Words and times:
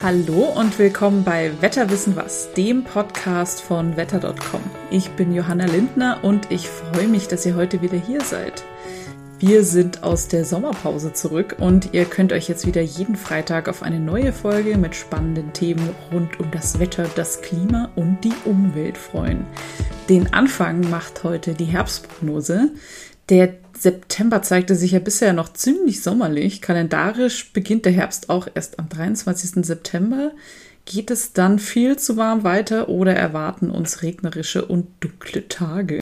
Hallo 0.00 0.44
und 0.54 0.78
willkommen 0.78 1.24
bei 1.24 1.50
Wetterwissen 1.60 2.14
was, 2.14 2.52
dem 2.52 2.84
Podcast 2.84 3.60
von 3.60 3.96
wetter.com. 3.96 4.60
Ich 4.92 5.10
bin 5.10 5.34
Johanna 5.34 5.64
Lindner 5.64 6.20
und 6.22 6.52
ich 6.52 6.68
freue 6.68 7.08
mich, 7.08 7.26
dass 7.26 7.44
ihr 7.44 7.56
heute 7.56 7.82
wieder 7.82 7.98
hier 7.98 8.20
seid. 8.20 8.62
Wir 9.40 9.64
sind 9.64 10.04
aus 10.04 10.28
der 10.28 10.44
Sommerpause 10.44 11.14
zurück 11.14 11.56
und 11.58 11.94
ihr 11.94 12.04
könnt 12.04 12.32
euch 12.32 12.48
jetzt 12.48 12.64
wieder 12.64 12.80
jeden 12.80 13.16
Freitag 13.16 13.68
auf 13.68 13.82
eine 13.82 13.98
neue 13.98 14.32
Folge 14.32 14.78
mit 14.78 14.94
spannenden 14.94 15.52
Themen 15.52 15.90
rund 16.12 16.38
um 16.38 16.48
das 16.52 16.78
Wetter, 16.78 17.10
das 17.16 17.42
Klima 17.42 17.90
und 17.96 18.22
die 18.22 18.34
Umwelt 18.44 18.96
freuen. 18.96 19.46
Den 20.08 20.32
Anfang 20.32 20.88
macht 20.88 21.24
heute 21.24 21.54
die 21.54 21.64
Herbstprognose. 21.64 22.70
Der 23.30 23.52
September 23.80 24.42
zeigte 24.42 24.74
sich 24.74 24.92
ja 24.92 24.98
bisher 24.98 25.32
noch 25.32 25.52
ziemlich 25.52 26.02
sommerlich. 26.02 26.60
Kalendarisch 26.60 27.52
beginnt 27.52 27.84
der 27.84 27.92
Herbst 27.92 28.28
auch 28.28 28.48
erst 28.52 28.78
am 28.78 28.88
23. 28.88 29.64
September. 29.64 30.32
Geht 30.84 31.10
es 31.10 31.32
dann 31.32 31.58
viel 31.58 31.96
zu 31.96 32.16
warm 32.16 32.42
weiter 32.42 32.88
oder 32.88 33.14
erwarten 33.14 33.70
uns 33.70 34.02
regnerische 34.02 34.64
und 34.64 34.88
dunkle 35.00 35.46
Tage? 35.48 36.00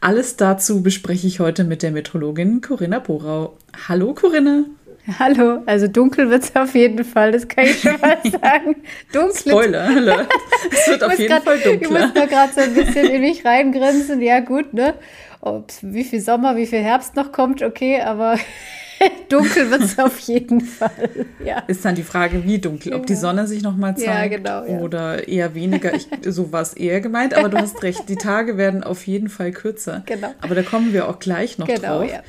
Alles 0.00 0.36
dazu 0.36 0.82
bespreche 0.82 1.26
ich 1.26 1.38
heute 1.38 1.64
mit 1.64 1.82
der 1.82 1.92
Metrologin 1.92 2.60
Corinna 2.60 2.98
Borau. 2.98 3.56
Hallo 3.88 4.14
Corinna. 4.14 4.64
Hallo, 5.18 5.62
also 5.66 5.88
dunkel 5.88 6.30
wird 6.30 6.44
es 6.44 6.54
auf 6.54 6.74
jeden 6.74 7.04
Fall, 7.04 7.32
das 7.32 7.48
kann 7.48 7.64
ich 7.64 7.80
schon 7.80 8.00
mal 8.00 8.18
sagen. 8.24 8.76
Dunkel. 9.12 9.52
Spoiler, 9.52 9.82
alert. 9.82 10.28
es 10.70 10.88
wird 10.88 11.02
auf 11.02 11.18
jeden 11.18 11.30
grad, 11.30 11.44
Fall 11.44 11.58
dunkler. 11.58 11.82
Ich 11.82 11.90
muss 11.90 12.14
da 12.14 12.26
gerade 12.26 12.52
so 12.52 12.60
ein 12.60 12.74
bisschen 12.74 13.06
in 13.06 13.20
mich 13.20 13.44
reingrenzen. 13.44 14.20
Ja 14.20 14.40
gut, 14.40 14.72
ne? 14.74 14.94
Ob, 15.40 15.72
wie 15.82 16.04
viel 16.04 16.20
Sommer, 16.20 16.56
wie 16.56 16.66
viel 16.66 16.78
Herbst 16.78 17.16
noch 17.16 17.32
kommt, 17.32 17.62
okay, 17.62 18.00
aber 18.00 18.38
dunkel 19.28 19.72
wird 19.72 19.82
es 19.82 19.98
auf 19.98 20.20
jeden 20.20 20.60
Fall. 20.60 21.10
Ja. 21.44 21.64
Ist 21.66 21.84
dann 21.84 21.96
die 21.96 22.04
Frage, 22.04 22.44
wie 22.44 22.60
dunkel? 22.60 22.94
Ob 22.94 23.04
die 23.06 23.16
Sonne 23.16 23.48
sich 23.48 23.60
noch 23.60 23.76
mal 23.76 23.96
zeigt 23.96 24.06
ja, 24.06 24.26
genau, 24.28 24.64
ja. 24.64 24.78
oder 24.78 25.26
eher 25.26 25.56
weniger. 25.56 25.92
Ich, 25.94 26.06
so 26.24 26.52
war 26.52 26.62
es 26.62 26.74
eher 26.74 27.00
gemeint, 27.00 27.34
aber 27.34 27.48
du 27.48 27.58
hast 27.58 27.82
recht, 27.82 28.08
die 28.08 28.14
Tage 28.14 28.56
werden 28.56 28.84
auf 28.84 29.04
jeden 29.08 29.28
Fall 29.28 29.50
kürzer. 29.50 30.04
Genau. 30.06 30.32
Aber 30.40 30.54
da 30.54 30.62
kommen 30.62 30.92
wir 30.92 31.08
auch 31.08 31.18
gleich 31.18 31.58
noch 31.58 31.66
genau, 31.66 32.02
drauf. 32.02 32.12
Ja. 32.12 32.22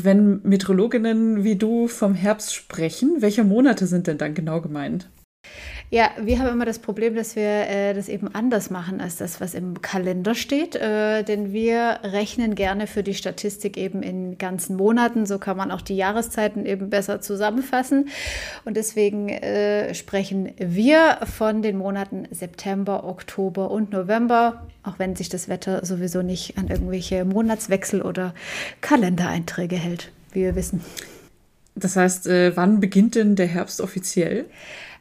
Wenn 0.00 0.40
Meteorologinnen 0.44 1.42
wie 1.42 1.56
du 1.56 1.88
vom 1.88 2.14
Herbst 2.14 2.54
sprechen, 2.54 3.16
welche 3.20 3.42
Monate 3.42 3.88
sind 3.88 4.06
denn 4.06 4.16
dann 4.16 4.32
genau 4.32 4.60
gemeint? 4.60 5.10
Ja, 5.90 6.10
wir 6.20 6.38
haben 6.38 6.48
immer 6.48 6.66
das 6.66 6.80
Problem, 6.80 7.14
dass 7.14 7.34
wir 7.34 7.48
äh, 7.48 7.94
das 7.94 8.10
eben 8.10 8.28
anders 8.34 8.68
machen 8.68 9.00
als 9.00 9.16
das, 9.16 9.40
was 9.40 9.54
im 9.54 9.80
Kalender 9.80 10.34
steht. 10.34 10.76
Äh, 10.76 11.22
denn 11.22 11.54
wir 11.54 12.00
rechnen 12.02 12.54
gerne 12.54 12.86
für 12.86 13.02
die 13.02 13.14
Statistik 13.14 13.78
eben 13.78 14.02
in 14.02 14.36
ganzen 14.36 14.76
Monaten. 14.76 15.24
So 15.24 15.38
kann 15.38 15.56
man 15.56 15.70
auch 15.70 15.80
die 15.80 15.96
Jahreszeiten 15.96 16.66
eben 16.66 16.90
besser 16.90 17.22
zusammenfassen. 17.22 18.10
Und 18.66 18.76
deswegen 18.76 19.30
äh, 19.30 19.94
sprechen 19.94 20.50
wir 20.58 21.20
von 21.24 21.62
den 21.62 21.78
Monaten 21.78 22.28
September, 22.32 23.04
Oktober 23.04 23.70
und 23.70 23.90
November, 23.90 24.66
auch 24.82 24.98
wenn 24.98 25.16
sich 25.16 25.30
das 25.30 25.48
Wetter 25.48 25.86
sowieso 25.86 26.20
nicht 26.20 26.58
an 26.58 26.68
irgendwelche 26.68 27.24
Monatswechsel 27.24 28.02
oder 28.02 28.34
Kalendereinträge 28.82 29.76
hält, 29.76 30.12
wie 30.32 30.42
wir 30.42 30.54
wissen. 30.54 30.82
Das 31.74 31.96
heißt, 31.96 32.26
äh, 32.26 32.54
wann 32.56 32.80
beginnt 32.80 33.14
denn 33.14 33.36
der 33.36 33.46
Herbst 33.46 33.80
offiziell? 33.80 34.44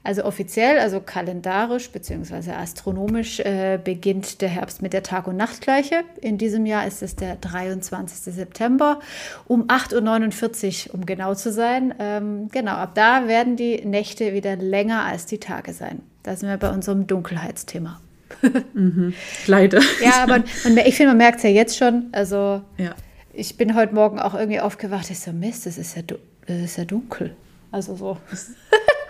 Also 0.08 0.24
offiziell, 0.24 0.80
also 0.80 1.02
kalendarisch 1.02 1.90
bzw. 1.90 2.52
astronomisch 2.52 3.42
äh, 3.42 3.78
beginnt 3.84 4.40
der 4.42 4.48
Herbst 4.48 4.82
mit 4.82 4.94
der 4.94 5.04
Tag- 5.04 5.28
und 5.28 5.36
Nachtgleiche. 5.36 6.06
In 6.22 6.38
diesem 6.38 6.66
Jahr 6.66 6.88
ist 6.88 7.04
es 7.04 7.18
der 7.18 7.36
23. 7.36 8.34
September 8.34 9.02
um 9.50 9.66
8.49 9.68 10.88
Uhr, 10.88 10.94
um 10.94 11.06
genau 11.06 11.36
zu 11.36 11.52
sein. 11.52 11.94
Ähm, 12.00 12.48
genau, 12.54 12.76
ab 12.76 12.96
da 12.96 13.28
werden 13.28 13.58
die 13.58 13.86
Nächte 13.86 14.32
wieder 14.32 14.56
länger 14.56 15.04
als 15.04 15.26
die 15.26 15.40
Tage 15.40 15.74
sein. 15.74 16.00
Da 16.24 16.38
sind 16.38 16.48
wir 16.48 16.56
bei 16.56 16.70
unserem 16.70 17.06
Dunkelheitsthema. 17.06 18.00
mhm, 18.74 19.14
leider. 19.46 19.82
Ja, 20.02 20.24
aber 20.24 20.42
man, 20.64 20.78
ich 20.86 20.96
finde, 20.96 21.10
man 21.10 21.18
merkt 21.18 21.40
es 21.40 21.44
ja 21.44 21.50
jetzt 21.50 21.76
schon. 21.76 22.06
Also 22.14 22.62
ja. 22.78 22.96
ich 23.34 23.58
bin 23.58 23.76
heute 23.76 23.94
Morgen 23.94 24.20
auch 24.20 24.36
irgendwie 24.36 24.62
aufgewacht. 24.62 25.10
Ich 25.10 25.20
so, 25.20 25.34
Mist, 25.34 25.68
es 25.68 25.78
ist 25.78 25.98
ja, 25.98 26.04
es 26.46 26.64
ist 26.64 26.78
ja 26.78 26.86
dunkel. 26.86 27.36
Also 27.74 27.98
so. 27.98 28.18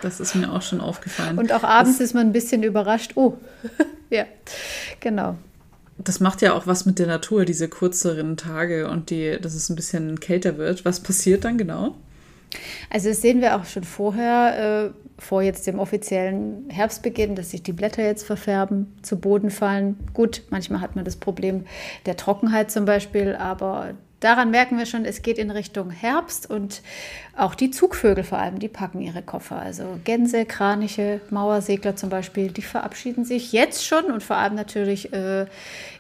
Das 0.02 0.20
ist 0.20 0.36
mir 0.36 0.52
auch 0.52 0.62
schon 0.62 0.82
aufgefallen. 0.82 1.38
Und 1.38 1.52
auch 1.52 1.64
abends 1.64 1.98
das, 1.98 2.08
ist 2.08 2.14
man 2.14 2.28
ein 2.28 2.34
bisschen 2.34 2.64
überrascht. 2.64 3.14
Oh, 3.16 3.38
ja, 4.10 4.26
genau. 5.00 5.36
Das 5.98 6.20
macht 6.20 6.42
ja 6.42 6.54
auch 6.54 6.68
was 6.68 6.86
mit 6.86 7.00
der 7.00 7.08
Natur, 7.08 7.46
diese 7.46 7.68
kürzeren 7.68 8.38
Tage 8.38 8.90
und 8.90 9.10
die, 9.10 9.40
dass 9.42 9.56
es 9.56 9.70
ein 9.70 9.76
bisschen 9.76 10.20
kälter 10.20 10.58
wird. 10.58 10.86
Was 10.86 11.00
passiert 11.00 11.44
dann 11.44 11.58
genau? 11.58 11.96
Also 12.90 13.10
das 13.10 13.22
sehen 13.22 13.42
wir 13.42 13.56
auch 13.56 13.66
schon 13.66 13.84
vorher, 13.84 14.92
äh, 14.94 15.22
vor 15.22 15.42
jetzt 15.42 15.66
dem 15.66 15.80
offiziellen 15.80 16.70
Herbstbeginn, 16.70 17.36
dass 17.36 17.52
sich 17.52 17.64
die 17.64 17.74
Blätter 17.74 18.04
jetzt 18.04 18.24
verfärben, 18.24 18.96
zu 19.02 19.20
Boden 19.20 19.50
fallen. 19.50 19.98
Gut, 20.14 20.44
manchmal 20.52 20.82
hat 20.82 20.96
man 20.96 21.06
das 21.06 21.16
Problem 21.16 21.66
der 22.06 22.18
Trockenheit 22.18 22.70
zum 22.70 22.86
Beispiel, 22.86 23.36
aber 23.36 23.96
daran 24.20 24.52
merken 24.52 24.78
wir 24.78 24.86
schon, 24.86 25.06
es 25.06 25.22
geht 25.22 25.38
in 25.38 25.52
Richtung 25.52 25.92
Herbst 25.92 26.50
und 26.50 26.82
auch 27.36 27.56
die 27.56 27.72
Zugvögel 27.72 28.24
vor 28.24 28.40
allem, 28.40 28.60
die 28.60 28.68
packen 28.68 29.02
ihre 29.02 29.22
Koffer. 29.22 29.58
Also 29.58 30.00
Gänse, 30.04 30.46
Kraniche, 30.46 31.22
Mauersegler 31.30 31.96
zum 31.96 32.10
Beispiel, 32.10 32.50
die 32.50 32.62
verabschieden 32.62 33.26
sich 33.26 33.52
jetzt 33.52 33.86
schon 33.86 34.06
und 34.06 34.24
vor 34.24 34.38
allem 34.38 34.56
natürlich 34.56 35.14
äh, 35.14 35.46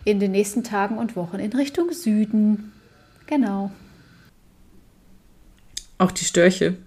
in 0.03 0.19
den 0.19 0.31
nächsten 0.31 0.63
Tagen 0.63 0.97
und 0.97 1.15
Wochen 1.15 1.37
in 1.37 1.53
Richtung 1.53 1.91
Süden. 1.91 2.71
Genau. 3.27 3.71
Auch 5.97 6.11
die 6.11 6.25
Störche. 6.25 6.77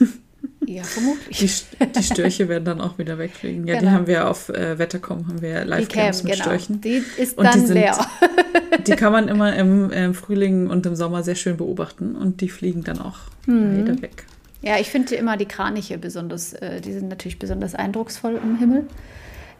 Ja, 0.66 0.82
vermutlich. 0.82 1.38
Die, 1.78 1.86
die, 1.86 2.02
Störche 2.02 2.48
werden 2.48 2.64
dann 2.64 2.80
auch 2.80 2.98
wieder 2.98 3.18
wegfliegen. 3.18 3.66
Ja, 3.68 3.78
genau. 3.78 3.90
die 3.90 3.94
haben 3.94 4.06
wir 4.08 4.28
auf 4.28 4.48
äh, 4.48 4.78
Wettercom, 4.78 5.28
haben 5.28 5.40
wir 5.40 5.64
Live-Camps 5.64 6.24
mit 6.24 6.32
genau. 6.32 6.44
Störchen. 6.44 6.80
Die 6.80 7.02
ist 7.16 7.38
und 7.38 7.44
dann 7.44 7.60
die 7.60 7.66
sind, 7.66 7.74
leer. 7.74 7.96
die 8.86 8.96
kann 8.96 9.12
man 9.12 9.28
immer 9.28 9.54
im, 9.54 9.90
im, 9.90 10.12
Frühling 10.12 10.68
und 10.68 10.84
im 10.84 10.96
Sommer 10.96 11.22
sehr 11.22 11.36
schön 11.36 11.56
beobachten 11.56 12.16
und 12.16 12.40
die 12.40 12.48
fliegen 12.48 12.82
dann 12.82 12.98
auch 12.98 13.18
mhm. 13.46 13.78
wieder 13.78 14.02
weg. 14.02 14.24
Ja, 14.60 14.78
ich 14.80 14.90
finde 14.90 15.14
immer 15.14 15.36
die 15.36 15.46
Kraniche 15.46 15.98
besonders, 15.98 16.52
äh, 16.54 16.80
die 16.80 16.92
sind 16.92 17.08
natürlich 17.08 17.38
besonders 17.38 17.76
eindrucksvoll 17.76 18.34
im 18.42 18.58
Himmel 18.58 18.88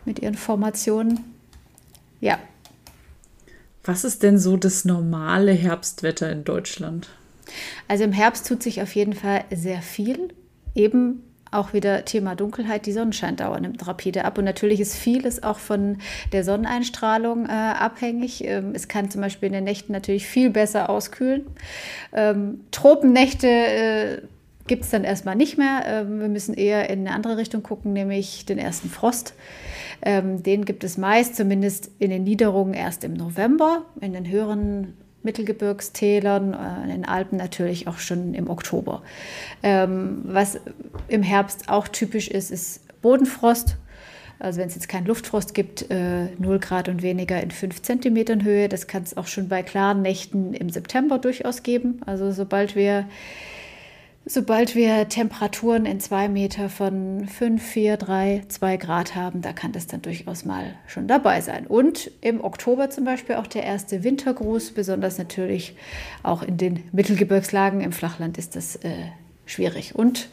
mit 0.05 0.19
ihren 0.19 0.35
Formationen. 0.35 1.21
Ja. 2.21 2.39
Was 3.85 4.03
ist 4.03 4.25
denn 4.25 4.41
so 4.41 4.57
das 4.57 4.85
normale 4.85 5.53
Herbstwetter 5.53 6.33
in 6.33 6.43
Deutschland? 6.43 7.09
Also 7.87 8.03
im 8.03 8.13
Herbst 8.13 8.49
tut 8.49 8.61
sich 8.65 8.83
auf 8.83 8.97
jeden 8.97 9.13
Fall 9.13 9.45
sehr 9.55 9.83
viel 9.83 10.31
eben 10.77 11.23
auch 11.51 11.73
wieder 11.73 12.05
Thema 12.05 12.35
Dunkelheit, 12.35 12.87
die 12.87 12.93
Sonnenscheindauer 12.93 13.61
nimmt 13.61 13.87
rapide 13.87 14.25
ab. 14.25 14.39
Und 14.39 14.45
natürlich 14.45 14.81
ist 14.81 14.95
vieles 14.95 15.43
auch 15.43 15.59
von 15.59 15.99
der 16.33 16.45
Sonneneinstrahlung 16.45 17.47
äh, 17.47 17.51
abhängig. 17.51 18.45
Ähm, 18.45 18.73
es 18.75 18.89
kann 18.89 19.11
zum 19.11 19.21
Beispiel 19.21 19.49
in 19.49 19.53
den 19.53 19.65
Nächten 19.65 19.93
natürlich 19.93 20.27
viel 20.27 20.51
besser 20.51 20.91
auskühlen. 20.91 21.47
Ähm, 22.13 22.61
Tropennächte 22.73 23.49
äh, 23.49 24.23
gibt 24.67 24.85
es 24.85 24.91
dann 24.91 25.05
erstmal 25.05 25.37
nicht 25.37 25.57
mehr. 25.57 25.85
Ähm, 25.87 26.21
wir 26.21 26.29
müssen 26.29 26.55
eher 26.55 26.91
in 26.91 27.01
eine 27.01 27.13
andere 27.13 27.37
Richtung 27.37 27.63
gucken, 27.63 27.93
nämlich 27.93 28.45
den 28.47 28.59
ersten 28.59 28.89
Frost. 28.89 29.35
Ähm, 30.03 30.43
den 30.43 30.65
gibt 30.65 30.85
es 30.85 30.99
meist, 30.99 31.37
zumindest 31.37 31.91
in 31.99 32.11
den 32.11 32.25
Niederungen, 32.25 32.75
erst 32.75 33.05
im 33.05 33.15
November. 33.15 33.85
In 34.01 34.13
den 34.13 34.29
höheren 34.29 34.95
Mittelgebirgstälern, 35.27 36.55
äh, 36.55 36.85
in 36.85 36.89
den 36.89 37.05
Alpen 37.05 37.37
natürlich 37.37 37.87
auch 37.87 37.99
schon 37.99 38.33
im 38.33 38.49
Oktober. 38.49 39.03
Ähm, 39.63 40.23
was 40.25 40.59
im 41.09 41.23
Herbst 41.23 41.69
auch 41.69 41.89
typisch 41.89 42.29
ist, 42.29 42.51
ist 42.51 42.81
Bodenfrost. 43.03 43.77
Also 44.39 44.61
wenn 44.61 44.69
es 44.69 44.75
jetzt 44.75 44.89
keinen 44.89 45.07
Luftfrost 45.07 45.55
gibt, 45.55 45.91
äh, 45.91 46.27
0 46.39 46.59
Grad 46.59 46.89
und 46.89 47.03
weniger 47.03 47.43
in 47.43 47.51
5 47.51 47.83
Zentimetern 47.83 48.45
Höhe. 48.45 48.69
Das 48.69 48.87
kann 48.87 49.03
es 49.03 49.17
auch 49.17 49.27
schon 49.27 49.49
bei 49.49 49.63
klaren 49.63 50.03
Nächten 50.03 50.55
im 50.55 50.71
September 50.71 51.19
durchaus 51.19 51.63
geben. 51.63 52.01
Also 52.07 52.33
sobald 52.33 52.77
wir 52.77 53.07
Sobald 54.29 54.75
wir 54.75 55.09
Temperaturen 55.09 55.87
in 55.87 56.01
zwei 56.01 56.29
Meter 56.29 56.69
von 56.69 57.29
5, 57.29 57.63
4, 57.63 57.97
3, 57.97 58.43
2 58.49 58.77
Grad 58.77 59.15
haben, 59.15 59.41
da 59.41 59.53
kann 59.53 59.71
das 59.71 59.87
dann 59.87 60.03
durchaus 60.03 60.45
mal 60.45 60.75
schon 60.89 61.07
dabei 61.07 61.41
sein. 61.41 61.65
Und 61.65 62.11
im 62.23 62.43
Oktober 62.43 62.91
zum 62.91 63.05
Beispiel 63.05 63.37
auch 63.37 63.47
der 63.47 63.63
erste 63.63 64.03
Wintergruß, 64.03 64.73
besonders 64.73 65.19
natürlich 65.19 65.77
auch 66.25 66.43
in 66.43 66.57
den 66.57 66.83
Mittelgebirgslagen. 66.91 67.81
Im 67.81 67.93
Flachland 67.93 68.37
ist 68.37 68.57
das 68.57 68.75
äh, 68.75 68.97
schwierig. 69.45 69.95
Und 69.95 70.29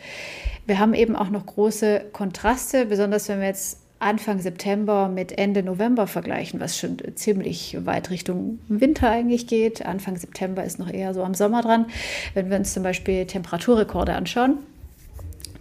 wir 0.65 0.79
haben 0.79 0.95
eben 0.95 1.15
auch 1.15 1.29
noch 1.29 1.45
große 1.45 2.05
Kontraste, 2.13 2.87
besonders 2.87 3.29
wenn 3.29 3.41
wir 3.41 3.47
jetzt 3.47 3.82
Anfang 4.03 4.39
September 4.39 5.09
mit 5.09 5.37
Ende 5.37 5.63
November 5.63 6.07
vergleichen, 6.07 6.59
was 6.59 6.77
schon 6.77 6.97
ziemlich 7.15 7.77
weit 7.85 8.09
Richtung 8.09 8.59
Winter 8.67 9.09
eigentlich 9.09 9.47
geht. 9.47 9.85
Anfang 9.85 10.17
September 10.17 10.63
ist 10.63 10.79
noch 10.79 10.89
eher 10.89 11.13
so 11.13 11.23
am 11.23 11.33
Sommer 11.33 11.61
dran. 11.61 11.87
Wenn 12.33 12.49
wir 12.49 12.57
uns 12.57 12.73
zum 12.73 12.83
Beispiel 12.83 13.25
Temperaturrekorde 13.25 14.13
anschauen, 14.13 14.59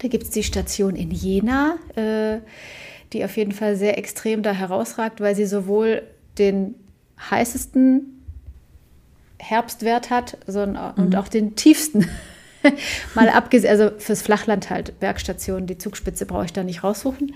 da 0.00 0.08
gibt 0.08 0.24
es 0.24 0.30
die 0.30 0.42
Station 0.42 0.96
in 0.96 1.10
Jena, 1.10 1.76
äh, 1.94 2.38
die 3.12 3.24
auf 3.24 3.36
jeden 3.36 3.52
Fall 3.52 3.76
sehr 3.76 3.98
extrem 3.98 4.42
da 4.42 4.52
herausragt, 4.52 5.20
weil 5.20 5.36
sie 5.36 5.46
sowohl 5.46 6.02
den 6.38 6.74
heißesten 7.30 8.22
Herbstwert 9.38 10.10
hat 10.10 10.38
sondern, 10.46 10.94
mhm. 10.96 11.04
und 11.04 11.16
auch 11.16 11.28
den 11.28 11.54
tiefsten. 11.54 12.08
Mal 13.14 13.28
abgesehen, 13.28 13.70
also 13.70 13.90
fürs 13.98 14.22
Flachland 14.22 14.70
halt, 14.70 14.98
Bergstationen, 15.00 15.66
die 15.66 15.78
Zugspitze 15.78 16.26
brauche 16.26 16.44
ich 16.44 16.52
da 16.52 16.62
nicht 16.62 16.84
raussuchen. 16.84 17.34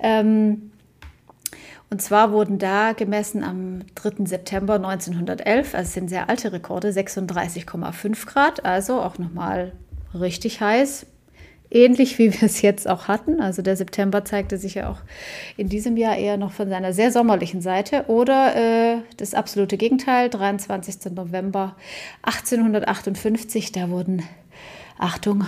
Ähm, 0.00 0.70
und 1.90 2.02
zwar 2.02 2.32
wurden 2.32 2.58
da 2.58 2.92
gemessen 2.92 3.44
am 3.44 3.82
3. 3.94 4.24
September 4.26 4.74
1911, 4.74 5.74
also 5.74 5.90
sind 5.90 6.08
sehr 6.08 6.28
alte 6.28 6.52
Rekorde, 6.52 6.88
36,5 6.88 8.26
Grad, 8.26 8.64
also 8.64 9.00
auch 9.00 9.18
nochmal 9.18 9.72
richtig 10.12 10.60
heiß. 10.60 11.06
Ähnlich 11.70 12.18
wie 12.18 12.32
wir 12.32 12.42
es 12.42 12.62
jetzt 12.62 12.88
auch 12.88 13.08
hatten. 13.08 13.40
Also 13.40 13.60
der 13.62 13.76
September 13.76 14.24
zeigte 14.24 14.58
sich 14.58 14.74
ja 14.74 14.90
auch 14.90 14.98
in 15.56 15.68
diesem 15.68 15.96
Jahr 15.96 16.16
eher 16.16 16.36
noch 16.36 16.52
von 16.52 16.68
seiner 16.68 16.92
sehr 16.92 17.10
sommerlichen 17.10 17.60
Seite. 17.60 18.04
Oder 18.06 18.54
äh, 18.54 18.98
das 19.16 19.34
absolute 19.34 19.76
Gegenteil, 19.76 20.30
23. 20.30 21.12
November 21.12 21.74
1858, 22.22 23.72
da 23.72 23.88
wurden, 23.90 24.22
Achtung, 25.04 25.46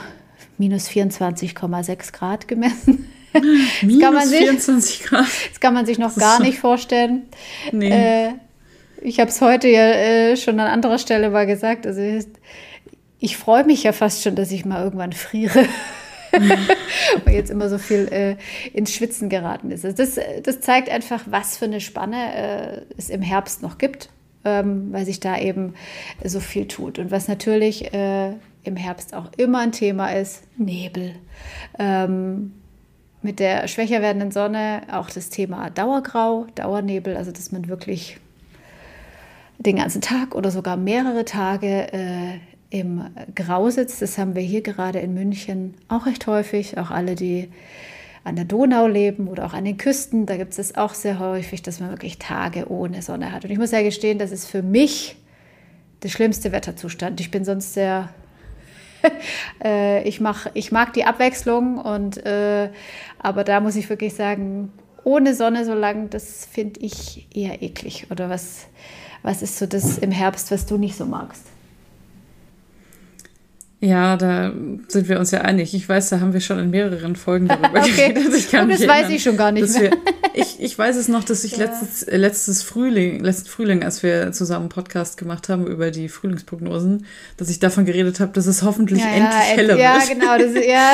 minus 0.58 0.86
24,6 0.90 2.12
Grad 2.12 2.46
gemessen. 2.46 3.10
Minus 3.82 4.00
kann 4.02 4.14
man 4.14 4.28
sich, 4.28 4.38
24 4.38 5.02
Grad. 5.02 5.26
Das 5.50 5.60
kann 5.60 5.74
man 5.74 5.84
sich 5.84 5.98
noch 5.98 6.14
gar 6.14 6.40
nicht 6.40 6.58
vorstellen. 6.58 7.22
Nee. 7.72 7.90
Äh, 7.90 8.32
ich 9.02 9.20
habe 9.20 9.30
es 9.30 9.40
heute 9.40 9.68
ja 9.68 9.90
äh, 9.90 10.36
schon 10.36 10.58
an 10.60 10.68
anderer 10.68 10.98
Stelle 10.98 11.30
mal 11.30 11.46
gesagt. 11.46 11.86
Also 11.86 12.00
ich 13.18 13.36
freue 13.36 13.64
mich 13.64 13.82
ja 13.82 13.92
fast 13.92 14.22
schon, 14.22 14.36
dass 14.36 14.50
ich 14.52 14.64
mal 14.64 14.82
irgendwann 14.82 15.12
friere. 15.12 15.66
Weil 17.24 17.34
jetzt 17.34 17.50
immer 17.50 17.68
so 17.68 17.78
viel 17.78 18.08
äh, 18.10 18.36
ins 18.76 18.92
Schwitzen 18.92 19.28
geraten 19.28 19.70
ist. 19.70 19.84
Also 19.84 19.96
das, 19.96 20.18
das 20.42 20.60
zeigt 20.60 20.90
einfach, 20.90 21.22
was 21.26 21.56
für 21.56 21.66
eine 21.66 21.80
Spanne 21.80 22.34
äh, 22.34 22.94
es 22.96 23.08
im 23.10 23.22
Herbst 23.22 23.62
noch 23.62 23.78
gibt, 23.78 24.10
ähm, 24.44 24.92
weil 24.92 25.06
sich 25.06 25.20
da 25.20 25.38
eben 25.38 25.74
so 26.24 26.40
viel 26.40 26.68
tut. 26.68 26.98
Und 26.98 27.10
was 27.10 27.28
natürlich 27.28 27.92
äh, 27.92 28.32
im 28.66 28.76
Herbst 28.76 29.14
auch 29.14 29.30
immer 29.36 29.60
ein 29.60 29.72
Thema 29.72 30.08
ist, 30.10 30.42
Nebel. 30.56 31.14
Ähm, 31.78 32.52
mit 33.22 33.40
der 33.40 33.66
schwächer 33.68 34.02
werdenden 34.02 34.30
Sonne 34.30 34.82
auch 34.92 35.10
das 35.10 35.30
Thema 35.30 35.70
Dauergrau, 35.70 36.46
Dauernebel, 36.54 37.16
also 37.16 37.32
dass 37.32 37.52
man 37.52 37.68
wirklich 37.68 38.18
den 39.58 39.76
ganzen 39.76 40.00
Tag 40.00 40.34
oder 40.34 40.50
sogar 40.50 40.76
mehrere 40.76 41.24
Tage 41.24 41.92
äh, 41.92 42.38
im 42.70 43.04
Grau 43.34 43.70
sitzt. 43.70 44.02
Das 44.02 44.18
haben 44.18 44.34
wir 44.34 44.42
hier 44.42 44.62
gerade 44.62 44.98
in 44.98 45.14
München 45.14 45.74
auch 45.88 46.06
recht 46.06 46.26
häufig. 46.26 46.78
Auch 46.78 46.90
alle, 46.90 47.14
die 47.14 47.48
an 48.24 48.36
der 48.36 48.44
Donau 48.44 48.86
leben 48.86 49.28
oder 49.28 49.46
auch 49.46 49.54
an 49.54 49.64
den 49.64 49.76
Küsten, 49.76 50.26
da 50.26 50.36
gibt 50.36 50.58
es 50.58 50.76
auch 50.76 50.94
sehr 50.94 51.18
häufig, 51.18 51.62
dass 51.62 51.80
man 51.80 51.90
wirklich 51.90 52.18
Tage 52.18 52.70
ohne 52.70 53.02
Sonne 53.02 53.32
hat. 53.32 53.44
Und 53.44 53.50
ich 53.50 53.58
muss 53.58 53.70
ja 53.70 53.82
gestehen, 53.82 54.18
das 54.18 54.32
ist 54.32 54.48
für 54.48 54.62
mich 54.62 55.16
der 56.02 56.08
schlimmste 56.08 56.52
Wetterzustand. 56.52 57.20
Ich 57.20 57.30
bin 57.30 57.44
sonst 57.44 57.74
sehr 57.74 58.10
ich, 60.04 60.20
mach, 60.20 60.46
ich 60.54 60.72
mag 60.72 60.92
die 60.92 61.04
Abwechslung 61.04 61.78
und 61.78 62.24
äh, 62.24 62.70
aber 63.18 63.44
da 63.44 63.60
muss 63.60 63.76
ich 63.76 63.88
wirklich 63.88 64.14
sagen, 64.14 64.72
ohne 65.04 65.34
Sonne 65.34 65.64
so 65.64 65.74
lang, 65.74 66.10
das 66.10 66.46
finde 66.46 66.80
ich 66.80 67.28
eher 67.32 67.62
eklig. 67.62 68.08
Oder 68.10 68.28
was, 68.28 68.66
was 69.22 69.40
ist 69.40 69.58
so 69.58 69.66
das 69.66 69.98
im 69.98 70.10
Herbst, 70.10 70.50
was 70.50 70.66
du 70.66 70.78
nicht 70.78 70.96
so 70.96 71.06
magst? 71.06 71.44
Ja, 73.78 74.16
da 74.16 74.52
sind 74.88 75.08
wir 75.08 75.18
uns 75.18 75.32
ja 75.32 75.42
einig. 75.42 75.74
Ich 75.74 75.86
weiß, 75.86 76.08
da 76.08 76.20
haben 76.20 76.32
wir 76.32 76.40
schon 76.40 76.58
in 76.58 76.70
mehreren 76.70 77.14
Folgen 77.14 77.48
darüber 77.48 77.68
okay. 77.80 78.12
geredet. 78.12 78.34
Ich 78.34 78.50
kann 78.50 78.70
Und 78.70 78.80
das 78.80 78.88
weiß 78.88 79.10
ich 79.10 79.22
schon 79.22 79.36
gar 79.36 79.52
nicht 79.52 79.68
mehr. 79.68 79.90
Wir, 79.90 79.98
ich, 80.32 80.60
ich 80.60 80.78
weiß 80.78 80.96
es 80.96 81.08
noch, 81.08 81.24
dass 81.24 81.44
ich 81.44 81.52
ja. 81.52 81.66
letztes, 81.66 82.02
äh, 82.04 82.16
letztes 82.16 82.62
Frühling, 82.62 83.20
letzten 83.20 83.48
Frühling, 83.48 83.82
als 83.84 84.02
wir 84.02 84.32
zusammen 84.32 84.62
einen 84.62 84.68
Podcast 84.70 85.18
gemacht 85.18 85.50
haben 85.50 85.66
über 85.66 85.90
die 85.90 86.08
Frühlingsprognosen, 86.08 87.06
dass 87.36 87.50
ich 87.50 87.58
davon 87.58 87.84
geredet 87.84 88.18
habe, 88.18 88.32
dass 88.32 88.46
es 88.46 88.62
hoffentlich 88.62 89.00
ja, 89.00 89.08
endlich 89.08 89.30
ja, 89.30 89.56
heller 89.56 89.76
ja, 89.76 89.94
wird. 89.94 90.08
Ja, 90.08 90.14
genau. 90.14 90.54
Das, 90.54 90.66
ja. 90.66 90.92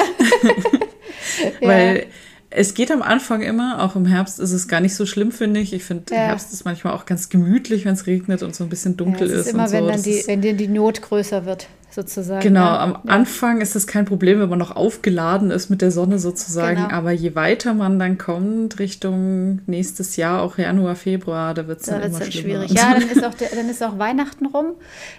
Weil 1.60 2.06
es 2.54 2.74
geht 2.74 2.90
am 2.90 3.02
Anfang 3.02 3.42
immer, 3.42 3.82
auch 3.82 3.96
im 3.96 4.06
Herbst 4.06 4.40
ist 4.40 4.52
es 4.52 4.68
gar 4.68 4.80
nicht 4.80 4.94
so 4.94 5.06
schlimm, 5.06 5.32
finde 5.32 5.60
ich. 5.60 5.72
Ich 5.72 5.84
finde, 5.84 6.14
ja. 6.14 6.20
Herbst 6.20 6.52
ist 6.52 6.64
manchmal 6.64 6.94
auch 6.94 7.06
ganz 7.06 7.28
gemütlich, 7.28 7.84
wenn 7.84 7.94
es 7.94 8.06
regnet 8.06 8.42
und 8.42 8.54
so 8.54 8.64
ein 8.64 8.70
bisschen 8.70 8.96
dunkel 8.96 9.28
ja, 9.28 9.36
ist. 9.36 9.46
ist 9.46 9.52
immer, 9.54 9.68
so. 9.68 9.74
wenn, 9.74 9.86
dann 9.86 10.02
die, 10.02 10.22
wenn 10.26 10.40
die 10.40 10.68
Not 10.68 11.02
größer 11.02 11.46
wird 11.46 11.68
sozusagen. 11.90 12.40
Genau, 12.40 12.64
ja. 12.64 12.80
am 12.80 12.98
Anfang 13.06 13.60
ist 13.60 13.74
das 13.74 13.86
kein 13.86 14.04
Problem, 14.04 14.40
wenn 14.40 14.48
man 14.48 14.58
noch 14.58 14.74
aufgeladen 14.74 15.50
ist 15.50 15.68
mit 15.68 15.82
der 15.82 15.90
Sonne 15.90 16.18
sozusagen. 16.18 16.82
Genau. 16.82 16.94
Aber 16.94 17.12
je 17.12 17.34
weiter 17.34 17.74
man 17.74 17.98
dann 17.98 18.18
kommt, 18.18 18.78
Richtung 18.78 19.60
nächstes 19.66 20.16
Jahr, 20.16 20.42
auch 20.42 20.58
Januar, 20.58 20.96
Februar, 20.96 21.54
da 21.54 21.66
wird 21.66 21.80
es 21.80 21.86
da 21.86 21.98
dann 21.98 22.10
immer 22.10 22.20
dann 22.20 22.32
schwierig. 22.32 22.72
Ja, 22.82 22.94
dann 22.94 23.08
ist, 23.08 23.24
auch 23.24 23.34
der, 23.34 23.50
dann 23.50 23.68
ist 23.68 23.82
auch 23.82 23.98
Weihnachten 23.98 24.46
rum. 24.46 24.72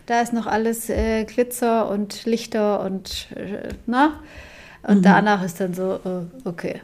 Da 0.06 0.22
ist 0.22 0.34
noch 0.34 0.48
alles 0.48 0.90
äh, 0.90 1.24
Glitzer 1.26 1.90
und 1.90 2.26
Lichter 2.26 2.82
und 2.82 3.28
äh, 3.36 3.70
na. 3.86 4.14
Und 4.86 4.98
mhm. 4.98 5.04
danach 5.04 5.44
ist 5.44 5.60
dann 5.60 5.74
so, 5.74 6.00
äh, 6.04 6.48
okay. 6.48 6.82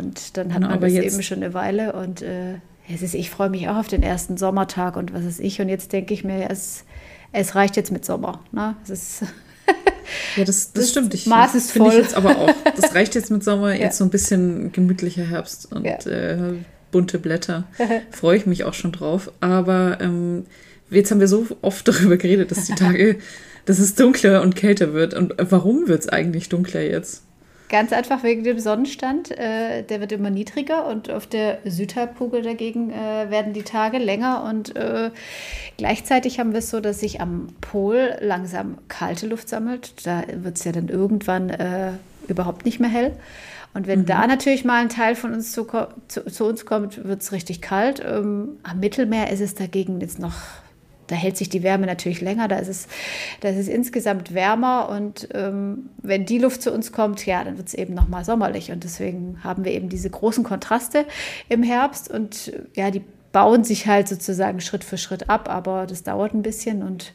Und 0.00 0.36
dann 0.36 0.52
hat 0.54 0.62
genau, 0.62 0.70
man 0.70 0.80
das 0.80 0.92
eben 0.92 1.22
schon 1.22 1.42
eine 1.42 1.54
Weile 1.54 1.92
und 1.92 2.22
äh, 2.22 2.54
es 2.92 3.02
ist, 3.02 3.14
ich 3.14 3.30
freue 3.30 3.50
mich 3.50 3.68
auch 3.68 3.76
auf 3.76 3.86
den 3.86 4.02
ersten 4.02 4.36
Sommertag 4.36 4.96
und 4.96 5.14
was 5.14 5.24
ist 5.24 5.38
ich. 5.38 5.60
Und 5.60 5.68
jetzt 5.68 5.92
denke 5.92 6.12
ich 6.12 6.24
mir, 6.24 6.50
es 6.50 6.84
es 7.32 7.54
reicht 7.54 7.76
jetzt 7.76 7.92
mit 7.92 8.04
Sommer. 8.04 8.42
Ne? 8.52 8.76
Es 8.82 8.90
ist 8.90 9.22
ja, 10.36 10.44
das, 10.44 10.72
das, 10.72 10.72
das 10.72 10.90
stimmt. 10.90 11.14
Ich, 11.14 11.26
Maß 11.26 11.54
ist 11.54 11.72
voll. 11.72 11.88
ich 11.88 11.94
jetzt 11.94 12.14
aber 12.14 12.38
auch. 12.38 12.54
Das 12.76 12.94
reicht 12.94 13.14
jetzt 13.14 13.30
mit 13.30 13.44
Sommer, 13.44 13.74
ja. 13.74 13.82
jetzt 13.82 13.98
so 13.98 14.04
ein 14.04 14.10
bisschen 14.10 14.72
gemütlicher 14.72 15.24
Herbst 15.24 15.70
und 15.72 15.84
ja. 15.84 15.98
äh, 16.06 16.54
bunte 16.90 17.18
Blätter. 17.18 17.64
Freue 18.10 18.36
ich 18.36 18.46
mich 18.46 18.64
auch 18.64 18.74
schon 18.74 18.92
drauf. 18.92 19.30
Aber 19.40 19.98
ähm, 20.00 20.46
jetzt 20.90 21.10
haben 21.10 21.20
wir 21.20 21.28
so 21.28 21.46
oft 21.62 21.86
darüber 21.86 22.16
geredet, 22.16 22.50
dass 22.50 22.64
die 22.64 22.74
Tage, 22.74 23.18
dass 23.66 23.78
es 23.78 23.94
dunkler 23.94 24.42
und 24.42 24.56
kälter 24.56 24.92
wird. 24.92 25.14
Und 25.14 25.34
warum 25.38 25.86
wird 25.86 26.00
es 26.00 26.08
eigentlich 26.08 26.48
dunkler 26.48 26.82
jetzt? 26.82 27.22
Ganz 27.70 27.92
einfach 27.92 28.24
wegen 28.24 28.42
dem 28.42 28.58
Sonnenstand. 28.58 29.30
Äh, 29.30 29.84
der 29.84 30.00
wird 30.00 30.10
immer 30.10 30.28
niedriger 30.28 30.86
und 30.86 31.08
auf 31.08 31.28
der 31.28 31.58
Südhalbkugel 31.64 32.42
dagegen 32.42 32.90
äh, 32.90 33.30
werden 33.30 33.52
die 33.52 33.62
Tage 33.62 33.98
länger. 33.98 34.42
Und 34.42 34.74
äh, 34.74 35.12
gleichzeitig 35.76 36.40
haben 36.40 36.50
wir 36.50 36.58
es 36.58 36.70
so, 36.70 36.80
dass 36.80 36.98
sich 36.98 37.20
am 37.20 37.46
Pol 37.60 38.16
langsam 38.20 38.78
kalte 38.88 39.28
Luft 39.28 39.48
sammelt. 39.48 40.04
Da 40.04 40.24
wird 40.32 40.58
es 40.58 40.64
ja 40.64 40.72
dann 40.72 40.88
irgendwann 40.88 41.48
äh, 41.48 41.92
überhaupt 42.26 42.64
nicht 42.64 42.80
mehr 42.80 42.90
hell. 42.90 43.12
Und 43.72 43.86
wenn 43.86 44.00
mhm. 44.00 44.06
da 44.06 44.26
natürlich 44.26 44.64
mal 44.64 44.82
ein 44.82 44.88
Teil 44.88 45.14
von 45.14 45.32
uns 45.32 45.52
zu, 45.52 45.64
zu, 46.08 46.24
zu 46.26 46.46
uns 46.46 46.66
kommt, 46.66 47.04
wird 47.04 47.22
es 47.22 47.30
richtig 47.30 47.62
kalt. 47.62 48.02
Ähm, 48.04 48.58
am 48.64 48.80
Mittelmeer 48.80 49.30
ist 49.30 49.40
es 49.40 49.54
dagegen 49.54 50.00
jetzt 50.00 50.18
noch 50.18 50.34
da 51.10 51.16
hält 51.16 51.36
sich 51.36 51.48
die 51.48 51.62
Wärme 51.62 51.86
natürlich 51.86 52.20
länger, 52.20 52.48
da 52.48 52.56
ist 52.56 52.68
es, 52.68 52.88
da 53.40 53.48
ist 53.48 53.58
es 53.58 53.68
insgesamt 53.68 54.34
wärmer 54.34 54.88
und 54.88 55.28
ähm, 55.34 55.90
wenn 56.02 56.26
die 56.26 56.38
Luft 56.38 56.62
zu 56.62 56.72
uns 56.72 56.92
kommt, 56.92 57.26
ja, 57.26 57.42
dann 57.42 57.56
wird 57.56 57.68
es 57.68 57.74
eben 57.74 57.94
nochmal 57.94 58.24
sommerlich 58.24 58.70
und 58.70 58.84
deswegen 58.84 59.38
haben 59.42 59.64
wir 59.64 59.72
eben 59.72 59.88
diese 59.88 60.10
großen 60.10 60.44
Kontraste 60.44 61.06
im 61.48 61.62
Herbst 61.62 62.10
und 62.10 62.52
ja, 62.74 62.90
die 62.90 63.02
bauen 63.32 63.62
sich 63.62 63.86
halt 63.86 64.08
sozusagen 64.08 64.60
Schritt 64.60 64.82
für 64.82 64.98
Schritt 64.98 65.30
ab, 65.30 65.48
aber 65.48 65.86
das 65.86 66.02
dauert 66.02 66.34
ein 66.34 66.42
bisschen 66.42 66.82
und 66.82 67.12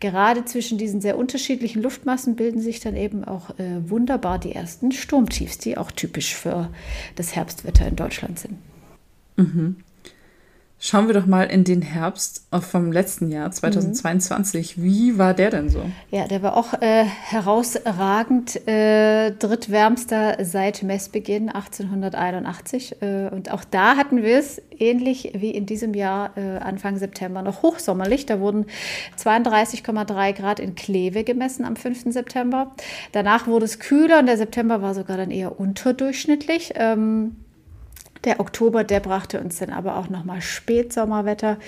gerade 0.00 0.44
zwischen 0.44 0.76
diesen 0.78 1.00
sehr 1.00 1.16
unterschiedlichen 1.16 1.82
Luftmassen 1.82 2.34
bilden 2.34 2.60
sich 2.60 2.80
dann 2.80 2.96
eben 2.96 3.24
auch 3.24 3.50
äh, 3.58 3.88
wunderbar 3.88 4.38
die 4.38 4.54
ersten 4.54 4.92
Sturmtiefs, 4.92 5.58
die 5.58 5.78
auch 5.78 5.92
typisch 5.92 6.34
für 6.34 6.68
das 7.14 7.36
Herbstwetter 7.36 7.86
in 7.86 7.96
Deutschland 7.96 8.38
sind. 8.40 8.58
Mhm. 9.36 9.76
Schauen 10.84 11.06
wir 11.06 11.14
doch 11.14 11.26
mal 11.26 11.44
in 11.44 11.62
den 11.62 11.80
Herbst 11.80 12.44
vom 12.50 12.90
letzten 12.90 13.30
Jahr, 13.30 13.52
2022. 13.52 14.76
Mhm. 14.76 14.82
Wie 14.82 15.16
war 15.16 15.32
der 15.32 15.50
denn 15.50 15.68
so? 15.68 15.84
Ja, 16.10 16.26
der 16.26 16.42
war 16.42 16.56
auch 16.56 16.74
äh, 16.82 17.04
herausragend. 17.04 18.66
Äh, 18.66 19.30
drittwärmster 19.30 20.38
seit 20.44 20.82
Messbeginn 20.82 21.50
1881. 21.50 23.00
Äh, 23.00 23.28
und 23.28 23.52
auch 23.52 23.62
da 23.62 23.96
hatten 23.96 24.24
wir 24.24 24.36
es 24.36 24.60
ähnlich 24.76 25.30
wie 25.36 25.52
in 25.52 25.66
diesem 25.66 25.94
Jahr, 25.94 26.36
äh, 26.36 26.58
Anfang 26.58 26.96
September, 26.96 27.42
noch 27.42 27.62
hochsommerlich. 27.62 28.26
Da 28.26 28.40
wurden 28.40 28.66
32,3 29.16 30.32
Grad 30.32 30.58
in 30.58 30.74
Kleve 30.74 31.22
gemessen 31.22 31.64
am 31.64 31.76
5. 31.76 32.12
September. 32.12 32.74
Danach 33.12 33.46
wurde 33.46 33.66
es 33.66 33.78
kühler 33.78 34.18
und 34.18 34.26
der 34.26 34.36
September 34.36 34.82
war 34.82 34.96
sogar 34.96 35.16
dann 35.16 35.30
eher 35.30 35.60
unterdurchschnittlich. 35.60 36.72
Ähm, 36.74 37.36
der 38.24 38.40
Oktober, 38.40 38.84
der 38.84 39.00
brachte 39.00 39.40
uns 39.40 39.58
dann 39.58 39.70
aber 39.70 39.96
auch 39.96 40.08
nochmal 40.08 40.40
Spätsommerwetter, 40.40 41.58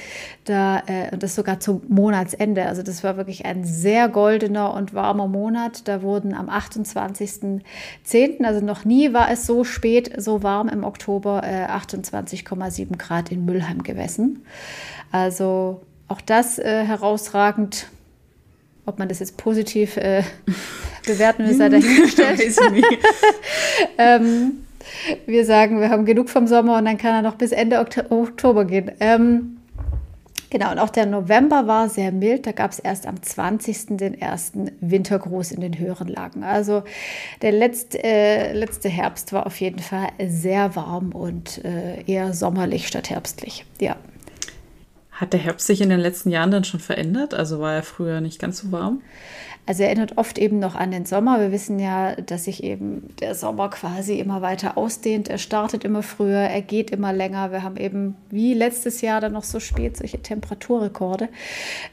da, 0.45 0.83
äh, 0.87 1.11
und 1.13 1.23
das 1.23 1.35
sogar 1.35 1.61
zum 1.61 1.83
Monatsende. 1.89 2.67
Also 2.67 2.83
das 2.83 3.03
war 3.03 3.17
wirklich 3.17 3.45
ein 3.45 3.65
sehr 3.65 4.09
goldener 4.09 4.73
und 4.75 4.95
warmer 4.95 5.27
Monat. 5.27 5.89
Da 5.89 6.03
wurden 6.03 6.35
am 6.35 6.49
28.10., 6.49 8.45
also 8.45 8.65
noch 8.65 8.85
nie 8.85 9.13
war 9.13 9.31
es 9.31 9.47
so 9.47 9.65
spät, 9.65 10.13
so 10.17 10.43
warm 10.43 10.69
im 10.69 10.85
Oktober, 10.85 11.43
äh, 11.45 11.67
28,7 11.67 12.97
Grad 12.99 13.33
in 13.33 13.45
Müllheim 13.45 13.83
gemessen. 13.83 14.45
Also 15.11 15.81
auch 16.09 16.21
das 16.21 16.59
äh, 16.59 16.85
herausragend. 16.85 17.87
Ob 18.87 18.99
man 18.99 19.09
das 19.09 19.19
jetzt 19.19 19.39
positiv 19.39 19.97
äh, 19.97 20.23
bewerten 21.07 21.47
will, 21.47 21.55
sei 21.55 21.69
dahingestellt. 21.71 22.41
ähm, 23.99 24.64
wir 25.27 25.45
sagen, 25.45 25.81
wir 25.81 25.91
haben 25.91 26.05
genug 26.05 26.29
vom 26.29 26.47
Sommer 26.47 26.79
und 26.79 26.85
dann 26.85 26.99
kann 26.99 27.15
er 27.15 27.23
noch 27.23 27.37
bis 27.37 27.53
Ende 27.53 27.79
Oktober 27.79 28.65
gehen. 28.65 28.91
Ähm, 29.01 29.59
Genau, 30.55 30.71
und 30.71 30.79
auch 30.79 30.91
der 30.91 31.07
November 31.07 31.67
war 31.67 31.89
sehr 31.89 32.13
mild. 32.13 32.47
Da 32.47 32.53
gab 32.53 32.71
es 32.71 32.79
erst 32.79 33.09
am 33.09 33.21
20. 33.21 33.97
den 33.97 34.15
ersten 34.15 34.71
Wintergruß 34.81 35.51
in 35.51 35.61
den 35.61 35.77
höheren 35.81 36.07
Lagen. 36.07 36.45
Also 36.45 36.85
der 37.43 37.51
letzte, 37.51 38.05
äh, 38.05 38.53
letzte 38.53 38.89
Herbst 38.89 39.33
war 39.33 39.47
auf 39.47 39.61
jeden 39.61 39.81
Fall 39.81 40.11
sehr 40.25 40.77
warm 40.77 41.11
und 41.11 41.65
äh, 41.65 42.05
eher 42.07 42.35
sommerlich 42.35 42.87
statt 42.87 43.11
herbstlich. 43.11 43.67
Ja. 43.81 43.97
Hat 45.15 45.33
der 45.33 45.41
Herbst 45.41 45.67
sich 45.67 45.81
in 45.81 45.91
den 45.91 46.01
letzten 46.01 46.31
Jahren 46.31 46.51
dann 46.51 46.65
schon 46.65 46.81
verändert? 46.81 47.35
Also 47.35 47.61
war 47.61 47.73
er 47.73 47.83
früher 47.85 48.21
nicht 48.21 48.41
ganz 48.41 48.59
so 48.59 48.73
warm? 48.73 49.01
Also 49.67 49.83
er 49.83 49.89
erinnert 49.89 50.19
oft 50.19 50.39
eben 50.39 50.59
noch 50.59 50.75
an 50.75 50.91
den 50.91 51.07
Sommer. 51.07 51.41
Wir 51.41 51.53
wissen 51.53 51.79
ja, 51.79 52.17
dass 52.17 52.45
sich 52.45 52.65
eben 52.65 53.09
der 53.21 53.35
Sommer 53.35 53.71
quasi 53.71 54.19
immer 54.19 54.43
weiter 54.43 54.77
ausdehnt. 54.77 55.29
Er 55.29 55.39
startet 55.39 55.85
immer 55.85 56.03
früher, 56.03 56.41
er 56.41 56.61
geht 56.61 56.91
immer 56.91 57.13
länger. 57.13 57.53
Wir 57.53 57.63
haben 57.63 57.77
eben 57.77 58.17
wie 58.29 58.53
letztes 58.53 59.01
Jahr 59.01 59.21
dann 59.21 59.33
noch 59.33 59.45
so 59.45 59.61
spät 59.61 59.97
solche 59.97 60.21
Temperaturrekorde. 60.21 61.29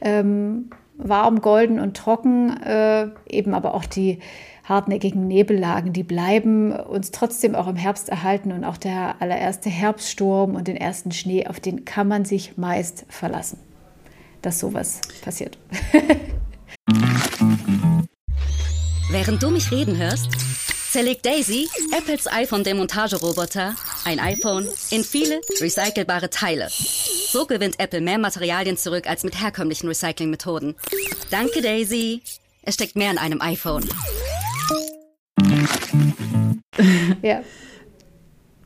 Ähm, 0.01 0.72
warm, 0.98 1.42
golden 1.42 1.80
und 1.80 1.96
trocken, 1.96 2.62
äh, 2.62 3.08
eben 3.30 3.54
aber 3.54 3.74
auch 3.74 3.86
die 3.86 4.20
hartnäckigen 4.63 5.27
Nebellagen, 5.27 5.94
die 5.94 6.03
bleiben 6.03 6.72
uns 6.72 7.12
trotzdem 7.12 7.56
auch 7.56 7.68
im 7.68 7.75
Herbst 7.75 8.10
erhalten 8.10 8.51
und 8.51 8.63
auch 8.63 8.77
der 8.77 9.22
allererste 9.22 9.70
Herbststurm 9.70 10.56
und 10.56 10.68
den 10.68 10.77
ersten 10.77 11.12
Schnee, 11.12 11.48
auf 11.48 11.60
den 11.60 11.86
kann 11.86 12.08
man 12.08 12.25
sich 12.25 12.58
meist 12.58 13.06
verlassen, 13.10 13.60
dass 14.41 14.60
sowas 14.60 15.01
passiert. 15.24 15.58
Während 19.10 19.44
du 19.44 19.50
mich 19.50 19.72
reden 19.72 19.98
hörst, 19.98 20.30
zerlegt 20.91 21.25
Daisy, 21.25 21.68
Apples 21.98 22.27
iPhone-Demontageroboter, 22.27 23.75
ein 24.06 24.20
iPhone 24.20 24.68
in 24.89 25.03
viele 25.03 25.41
recycelbare 25.60 26.30
Teile. 26.30 26.70
So 26.70 27.46
gewinnt 27.46 27.80
Apple 27.80 28.01
mehr 28.01 28.18
Materialien 28.18 28.77
zurück 28.77 29.08
als 29.08 29.24
mit 29.24 29.41
herkömmlichen 29.41 29.88
Recyclingmethoden. 29.88 30.75
Danke, 31.30 31.62
Daisy. 31.62 32.22
Es 32.62 32.75
steckt 32.75 32.96
mehr 32.96 33.12
in 33.12 33.18
einem 33.18 33.41
iPhone. 33.41 33.88
Ja. 37.22 37.42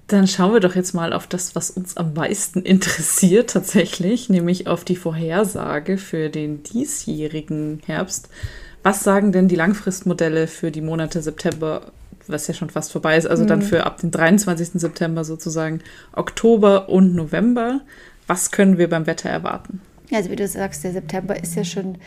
Dann 0.07 0.27
schauen 0.27 0.53
wir 0.53 0.59
doch 0.59 0.75
jetzt 0.75 0.93
mal 0.93 1.13
auf 1.13 1.25
das, 1.25 1.55
was 1.55 1.71
uns 1.71 1.97
am 1.97 2.13
meisten 2.13 2.61
interessiert 2.61 3.49
tatsächlich, 3.49 4.29
nämlich 4.29 4.67
auf 4.67 4.83
die 4.83 4.95
Vorhersage 4.95 5.97
für 5.97 6.29
den 6.29 6.61
diesjährigen 6.61 7.81
Herbst. 7.87 8.29
Was 8.83 9.03
sagen 9.03 9.31
denn 9.31 9.47
die 9.47 9.55
Langfristmodelle 9.55 10.45
für 10.45 10.69
die 10.69 10.81
Monate 10.81 11.23
September, 11.23 11.91
was 12.27 12.45
ja 12.45 12.53
schon 12.53 12.69
fast 12.69 12.91
vorbei 12.91 13.17
ist, 13.17 13.25
also 13.25 13.43
mhm. 13.43 13.47
dann 13.47 13.61
für 13.63 13.87
ab 13.87 13.97
dem 13.97 14.11
23. 14.11 14.79
September 14.79 15.23
sozusagen, 15.23 15.81
Oktober 16.13 16.87
und 16.87 17.15
November? 17.15 17.81
Was 18.27 18.51
können 18.51 18.77
wir 18.77 18.87
beim 18.87 19.07
Wetter 19.07 19.29
erwarten? 19.29 19.81
Also 20.11 20.29
wie 20.29 20.35
du 20.35 20.47
sagst, 20.47 20.83
der 20.83 20.91
September 20.91 21.41
ist 21.41 21.55
ja 21.55 21.63
schon, 21.63 21.97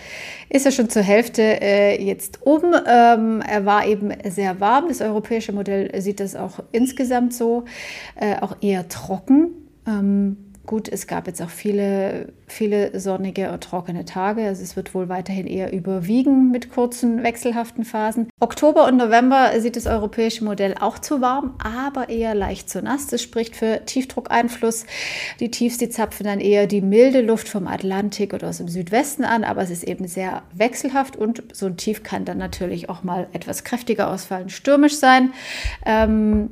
ist 0.48 0.64
ja 0.64 0.70
schon 0.70 0.88
zur 0.88 1.02
Hälfte 1.02 1.42
äh, 1.42 2.02
jetzt 2.02 2.46
oben. 2.46 2.74
Ähm, 2.86 3.42
er 3.46 3.64
war 3.64 3.86
eben 3.86 4.12
sehr 4.24 4.60
warm. 4.60 4.88
Das 4.88 5.00
europäische 5.00 5.52
Modell 5.52 6.00
sieht 6.00 6.20
das 6.20 6.36
auch 6.36 6.60
insgesamt 6.72 7.34
so, 7.34 7.64
äh, 8.14 8.36
auch 8.40 8.56
eher 8.60 8.88
trocken. 8.88 9.50
Ähm, 9.86 10.47
Gut, 10.68 10.86
es 10.86 11.06
gab 11.06 11.26
jetzt 11.26 11.40
auch 11.40 11.48
viele, 11.48 12.30
viele 12.46 13.00
sonnige 13.00 13.50
und 13.52 13.64
trockene 13.64 14.04
Tage. 14.04 14.44
Also 14.44 14.62
es 14.62 14.76
wird 14.76 14.92
wohl 14.92 15.08
weiterhin 15.08 15.46
eher 15.46 15.72
überwiegen 15.72 16.50
mit 16.50 16.70
kurzen, 16.70 17.22
wechselhaften 17.22 17.86
Phasen. 17.86 18.28
Oktober 18.38 18.86
und 18.86 18.98
November 18.98 19.58
sieht 19.60 19.76
das 19.76 19.86
europäische 19.86 20.44
Modell 20.44 20.74
auch 20.78 20.98
zu 20.98 21.22
warm, 21.22 21.54
aber 21.64 22.10
eher 22.10 22.34
leicht 22.34 22.68
zu 22.68 22.82
nass. 22.82 23.06
Das 23.06 23.22
spricht 23.22 23.56
für 23.56 23.86
Tiefdruckeinfluss. 23.86 24.84
Die 25.40 25.50
Tiefs, 25.50 25.78
die 25.78 25.88
zapfen 25.88 26.26
dann 26.26 26.38
eher 26.38 26.66
die 26.66 26.82
milde 26.82 27.22
Luft 27.22 27.48
vom 27.48 27.66
Atlantik 27.66 28.34
oder 28.34 28.50
aus 28.50 28.58
dem 28.58 28.68
Südwesten 28.68 29.24
an, 29.24 29.44
aber 29.44 29.62
es 29.62 29.70
ist 29.70 29.84
eben 29.84 30.06
sehr 30.06 30.42
wechselhaft 30.52 31.16
und 31.16 31.44
so 31.50 31.64
ein 31.64 31.78
Tief 31.78 32.02
kann 32.02 32.26
dann 32.26 32.36
natürlich 32.36 32.90
auch 32.90 33.02
mal 33.02 33.28
etwas 33.32 33.64
kräftiger 33.64 34.12
ausfallen, 34.12 34.50
stürmisch 34.50 34.98
sein. 34.98 35.32
Ähm, 35.86 36.50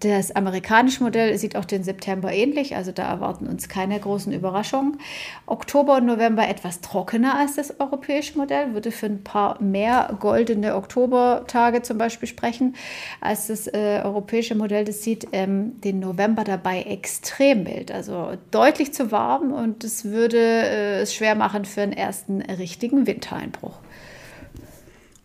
das 0.00 0.30
amerikanische 0.36 1.02
Modell 1.02 1.36
sieht 1.38 1.56
auch 1.56 1.64
den 1.64 1.82
September 1.82 2.30
ähnlich, 2.30 2.76
also 2.76 2.92
da 2.92 3.08
erwarten 3.08 3.46
uns 3.46 3.68
keine 3.68 3.98
großen 3.98 4.30
Überraschungen. 4.32 4.98
Oktober 5.46 5.96
und 5.96 6.06
November 6.06 6.46
etwas 6.46 6.82
trockener 6.82 7.36
als 7.36 7.56
das 7.56 7.80
europäische 7.80 8.36
Modell, 8.36 8.74
würde 8.74 8.90
für 8.90 9.06
ein 9.06 9.24
paar 9.24 9.62
mehr 9.62 10.14
goldene 10.20 10.74
Oktobertage 10.76 11.80
zum 11.80 11.96
Beispiel 11.96 12.28
sprechen, 12.28 12.76
als 13.22 13.46
das 13.46 13.68
äh, 13.68 14.02
europäische 14.04 14.54
Modell. 14.54 14.84
Das 14.84 15.02
sieht 15.02 15.28
ähm, 15.32 15.80
den 15.80 16.00
November 16.00 16.44
dabei 16.44 16.82
extrem 16.82 17.62
mild, 17.62 17.90
also 17.90 18.32
deutlich 18.50 18.92
zu 18.92 19.10
warm 19.12 19.52
und 19.52 19.82
es 19.82 20.04
würde 20.04 20.38
äh, 20.38 21.00
es 21.00 21.14
schwer 21.14 21.34
machen 21.34 21.64
für 21.64 21.80
einen 21.80 21.92
ersten 21.92 22.42
richtigen 22.42 23.06
Wintereinbruch. 23.06 23.78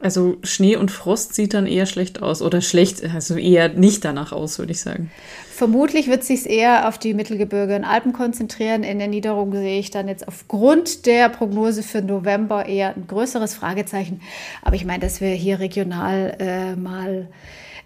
Also 0.01 0.37
Schnee 0.43 0.75
und 0.75 0.89
Frost 0.89 1.35
sieht 1.35 1.53
dann 1.53 1.67
eher 1.67 1.85
schlecht 1.85 2.21
aus 2.21 2.41
oder 2.41 2.61
schlecht, 2.61 3.03
also 3.13 3.35
eher 3.35 3.69
nicht 3.69 4.03
danach 4.03 4.31
aus, 4.31 4.57
würde 4.57 4.71
ich 4.71 4.81
sagen. 4.81 5.11
Vermutlich 5.51 6.07
wird 6.07 6.23
sich 6.23 6.49
eher 6.49 6.87
auf 6.87 6.97
die 6.97 7.13
Mittelgebirge 7.13 7.75
und 7.75 7.83
Alpen 7.83 8.13
konzentrieren. 8.13 8.83
In 8.83 8.97
der 8.97 9.07
Niederung 9.07 9.51
sehe 9.51 9.79
ich 9.79 9.91
dann 9.91 10.07
jetzt 10.07 10.27
aufgrund 10.27 11.05
der 11.05 11.29
Prognose 11.29 11.83
für 11.83 12.01
November 12.01 12.65
eher 12.65 12.95
ein 12.95 13.05
größeres 13.07 13.53
Fragezeichen. 13.53 14.21
Aber 14.63 14.75
ich 14.75 14.85
meine, 14.85 14.99
dass 14.99 15.21
wir 15.21 15.29
hier 15.29 15.59
regional 15.59 16.35
äh, 16.39 16.75
mal 16.75 17.27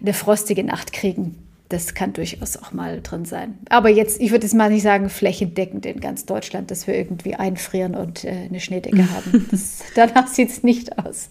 eine 0.00 0.14
frostige 0.14 0.64
Nacht 0.64 0.92
kriegen 0.92 1.45
das 1.68 1.94
kann 1.94 2.12
durchaus 2.12 2.56
auch 2.56 2.72
mal 2.72 3.00
drin 3.02 3.24
sein. 3.24 3.58
Aber 3.68 3.88
jetzt, 3.88 4.20
ich 4.20 4.30
würde 4.30 4.44
jetzt 4.44 4.54
mal 4.54 4.70
nicht 4.70 4.82
sagen 4.82 5.08
flächendeckend 5.08 5.84
in 5.86 6.00
ganz 6.00 6.24
Deutschland, 6.24 6.70
dass 6.70 6.86
wir 6.86 6.94
irgendwie 6.94 7.34
einfrieren 7.34 7.94
und 7.94 8.24
äh, 8.24 8.46
eine 8.48 8.60
Schneedecke 8.60 9.10
haben. 9.14 9.48
Das, 9.50 9.82
danach 9.94 10.28
sieht 10.28 10.50
es 10.50 10.62
nicht 10.62 10.98
aus. 10.98 11.30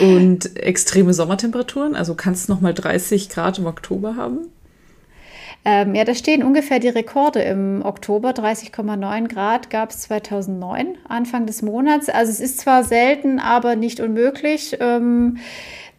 Und 0.00 0.56
extreme 0.56 1.14
Sommertemperaturen, 1.14 1.94
also 1.94 2.14
kannst 2.14 2.48
du 2.48 2.52
noch 2.52 2.60
mal 2.60 2.74
30 2.74 3.28
Grad 3.30 3.58
im 3.58 3.66
Oktober 3.66 4.16
haben? 4.16 4.48
Ähm, 5.64 5.94
ja, 5.94 6.04
da 6.04 6.14
stehen 6.14 6.42
ungefähr 6.42 6.78
die 6.78 6.88
Rekorde 6.88 7.42
im 7.42 7.82
Oktober. 7.84 8.30
30,9 8.30 9.28
Grad 9.28 9.68
gab 9.68 9.90
es 9.90 10.00
2009, 10.02 10.96
Anfang 11.06 11.46
des 11.46 11.60
Monats. 11.60 12.08
Also 12.08 12.32
es 12.32 12.40
ist 12.40 12.60
zwar 12.60 12.82
selten, 12.82 13.38
aber 13.38 13.76
nicht 13.76 14.00
unmöglich. 14.00 14.78
Ähm, 14.80 15.36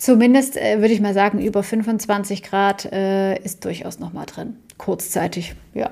Zumindest 0.01 0.57
äh, 0.57 0.79
würde 0.79 0.95
ich 0.95 0.99
mal 0.99 1.13
sagen, 1.13 1.39
über 1.39 1.61
25 1.61 2.41
Grad 2.41 2.91
äh, 2.91 3.37
ist 3.37 3.63
durchaus 3.65 3.99
noch 3.99 4.13
mal 4.13 4.25
drin. 4.25 4.55
Kurzzeitig, 4.79 5.53
ja. 5.75 5.91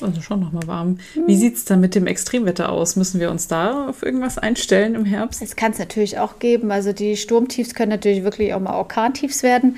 Also 0.00 0.22
schon 0.22 0.40
noch 0.40 0.52
mal 0.52 0.66
warm. 0.66 0.96
Wie 1.26 1.36
sieht 1.36 1.56
es 1.56 1.66
dann 1.66 1.80
mit 1.80 1.94
dem 1.94 2.06
Extremwetter 2.06 2.72
aus? 2.72 2.96
Müssen 2.96 3.20
wir 3.20 3.30
uns 3.30 3.46
da 3.46 3.90
auf 3.90 4.02
irgendwas 4.02 4.38
einstellen 4.38 4.94
im 4.94 5.04
Herbst? 5.04 5.42
Es 5.42 5.54
kann 5.54 5.72
es 5.72 5.78
natürlich 5.78 6.18
auch 6.18 6.38
geben. 6.38 6.70
Also 6.70 6.94
die 6.94 7.18
Sturmtiefs 7.18 7.74
können 7.74 7.90
natürlich 7.90 8.24
wirklich 8.24 8.54
auch 8.54 8.60
mal 8.60 8.74
Orkantiefs 8.74 9.42
werden. 9.42 9.76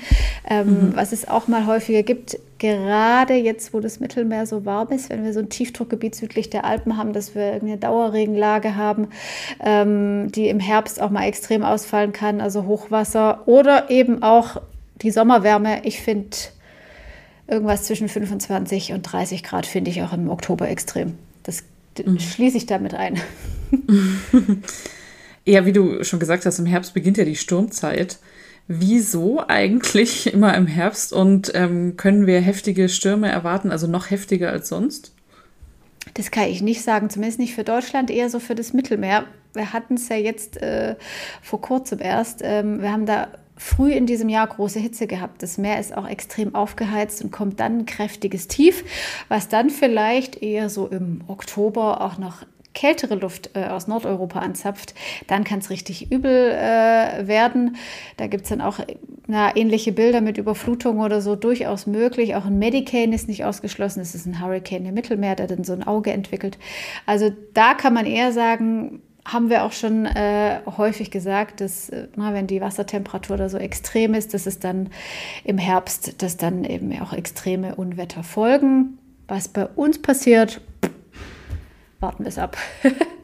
Ähm, 0.49 0.67
mhm. 0.67 0.95
Was 0.95 1.11
es 1.11 1.27
auch 1.27 1.49
mal 1.49 1.65
häufiger 1.65 2.03
gibt, 2.03 2.37
gerade 2.61 3.33
jetzt, 3.33 3.73
wo 3.73 3.79
das 3.79 3.99
Mittelmeer 3.99 4.45
so 4.45 4.65
warm 4.65 4.89
ist, 4.89 5.09
wenn 5.09 5.23
wir 5.23 5.33
so 5.33 5.39
ein 5.39 5.49
Tiefdruckgebiet 5.49 6.13
südlich 6.13 6.51
der 6.51 6.63
Alpen 6.63 6.95
haben, 6.95 7.11
dass 7.11 7.33
wir 7.33 7.53
eine 7.53 7.77
Dauerregenlage 7.77 8.75
haben, 8.75 9.07
ähm, 9.59 10.31
die 10.31 10.47
im 10.47 10.59
Herbst 10.59 11.01
auch 11.01 11.09
mal 11.09 11.25
extrem 11.25 11.63
ausfallen 11.63 12.13
kann, 12.13 12.39
also 12.39 12.65
Hochwasser 12.65 13.47
oder 13.47 13.89
eben 13.89 14.21
auch 14.21 14.61
die 15.01 15.09
Sommerwärme. 15.09 15.83
Ich 15.85 16.01
finde 16.01 16.37
irgendwas 17.47 17.83
zwischen 17.83 18.07
25 18.07 18.93
und 18.93 19.01
30 19.01 19.41
Grad 19.41 19.65
finde 19.65 19.89
ich 19.89 20.03
auch 20.03 20.13
im 20.13 20.29
Oktober 20.29 20.69
extrem. 20.69 21.15
Das 21.41 21.63
mhm. 22.05 22.19
schließe 22.19 22.57
ich 22.57 22.67
damit 22.67 22.93
ein. 22.93 23.19
ja, 25.45 25.65
wie 25.65 25.73
du 25.73 26.03
schon 26.03 26.19
gesagt 26.19 26.45
hast, 26.45 26.59
im 26.59 26.67
Herbst 26.67 26.93
beginnt 26.93 27.17
ja 27.17 27.25
die 27.25 27.35
Sturmzeit. 27.35 28.19
Wieso 28.67 29.43
eigentlich 29.47 30.33
immer 30.33 30.55
im 30.55 30.67
Herbst 30.67 31.13
und 31.13 31.51
ähm, 31.55 31.97
können 31.97 32.27
wir 32.27 32.39
heftige 32.41 32.89
Stürme 32.89 33.29
erwarten, 33.29 33.71
also 33.71 33.87
noch 33.87 34.09
heftiger 34.09 34.51
als 34.51 34.69
sonst? 34.69 35.13
Das 36.15 36.31
kann 36.31 36.45
ich 36.45 36.61
nicht 36.61 36.81
sagen, 36.81 37.09
zumindest 37.09 37.39
nicht 37.39 37.53
für 37.53 37.63
Deutschland, 37.63 38.09
eher 38.09 38.29
so 38.29 38.39
für 38.39 38.55
das 38.55 38.73
Mittelmeer. 38.73 39.25
Wir 39.53 39.73
hatten 39.73 39.95
es 39.95 40.09
ja 40.09 40.15
jetzt 40.15 40.57
äh, 40.57 40.95
vor 41.41 41.61
kurzem 41.61 41.99
erst. 41.99 42.41
Ähm, 42.43 42.81
wir 42.81 42.91
haben 42.91 43.05
da 43.05 43.27
früh 43.61 43.91
in 43.91 44.07
diesem 44.07 44.27
Jahr 44.27 44.47
große 44.47 44.79
Hitze 44.79 45.05
gehabt. 45.05 45.43
Das 45.43 45.59
Meer 45.59 45.79
ist 45.79 45.95
auch 45.95 46.07
extrem 46.07 46.55
aufgeheizt 46.55 47.23
und 47.23 47.31
kommt 47.31 47.59
dann 47.59 47.79
ein 47.79 47.85
kräftiges 47.85 48.47
Tief, 48.47 48.83
was 49.27 49.49
dann 49.49 49.69
vielleicht 49.69 50.41
eher 50.41 50.69
so 50.69 50.87
im 50.87 51.21
Oktober 51.27 52.01
auch 52.01 52.17
noch 52.17 52.43
kältere 52.73 53.15
Luft 53.15 53.51
äh, 53.53 53.65
aus 53.65 53.87
Nordeuropa 53.87 54.39
anzapft, 54.39 54.93
dann 55.27 55.43
kann 55.43 55.59
es 55.59 55.69
richtig 55.69 56.11
übel 56.11 56.51
äh, 56.51 57.27
werden. 57.27 57.75
Da 58.17 58.27
gibt 58.27 58.43
es 58.43 58.49
dann 58.49 58.61
auch 58.61 58.79
na, 59.27 59.55
ähnliche 59.55 59.91
Bilder 59.91 60.21
mit 60.21 60.37
Überflutung 60.37 60.99
oder 60.99 61.21
so 61.21 61.35
durchaus 61.35 61.87
möglich. 61.87 62.35
Auch 62.35 62.45
ein 62.45 62.59
Medicane 62.59 63.13
ist 63.13 63.27
nicht 63.27 63.45
ausgeschlossen. 63.45 64.01
Es 64.01 64.15
ist 64.15 64.25
ein 64.25 64.41
Hurricane 64.41 64.85
im 64.85 64.93
Mittelmeer, 64.93 65.35
der 65.35 65.47
dann 65.47 65.63
so 65.63 65.73
ein 65.73 65.85
Auge 65.85 66.11
entwickelt. 66.11 66.57
Also 67.05 67.31
da 67.53 67.73
kann 67.73 67.93
man 67.93 68.05
eher 68.05 68.31
sagen, 68.31 69.01
haben 69.25 69.49
wir 69.49 69.63
auch 69.63 69.71
schon 69.71 70.05
äh, 70.05 70.61
häufig 70.77 71.11
gesagt, 71.11 71.61
dass 71.61 71.89
äh, 71.89 72.07
na, 72.15 72.33
wenn 72.33 72.47
die 72.47 72.61
Wassertemperatur 72.61 73.37
da 73.37 73.49
so 73.49 73.57
extrem 73.57 74.13
ist, 74.13 74.33
dass 74.33 74.47
es 74.47 74.59
dann 74.59 74.89
im 75.43 75.57
Herbst, 75.57 76.21
dass 76.21 76.37
dann 76.37 76.63
eben 76.63 76.91
auch 77.01 77.13
extreme 77.13 77.75
Unwetter 77.75 78.23
folgen. 78.23 78.97
Was 79.27 79.47
bei 79.47 79.65
uns 79.65 80.01
passiert, 80.01 80.61
warten 82.01 82.23
wir 82.23 82.29
es 82.29 82.37
ab. 82.37 82.57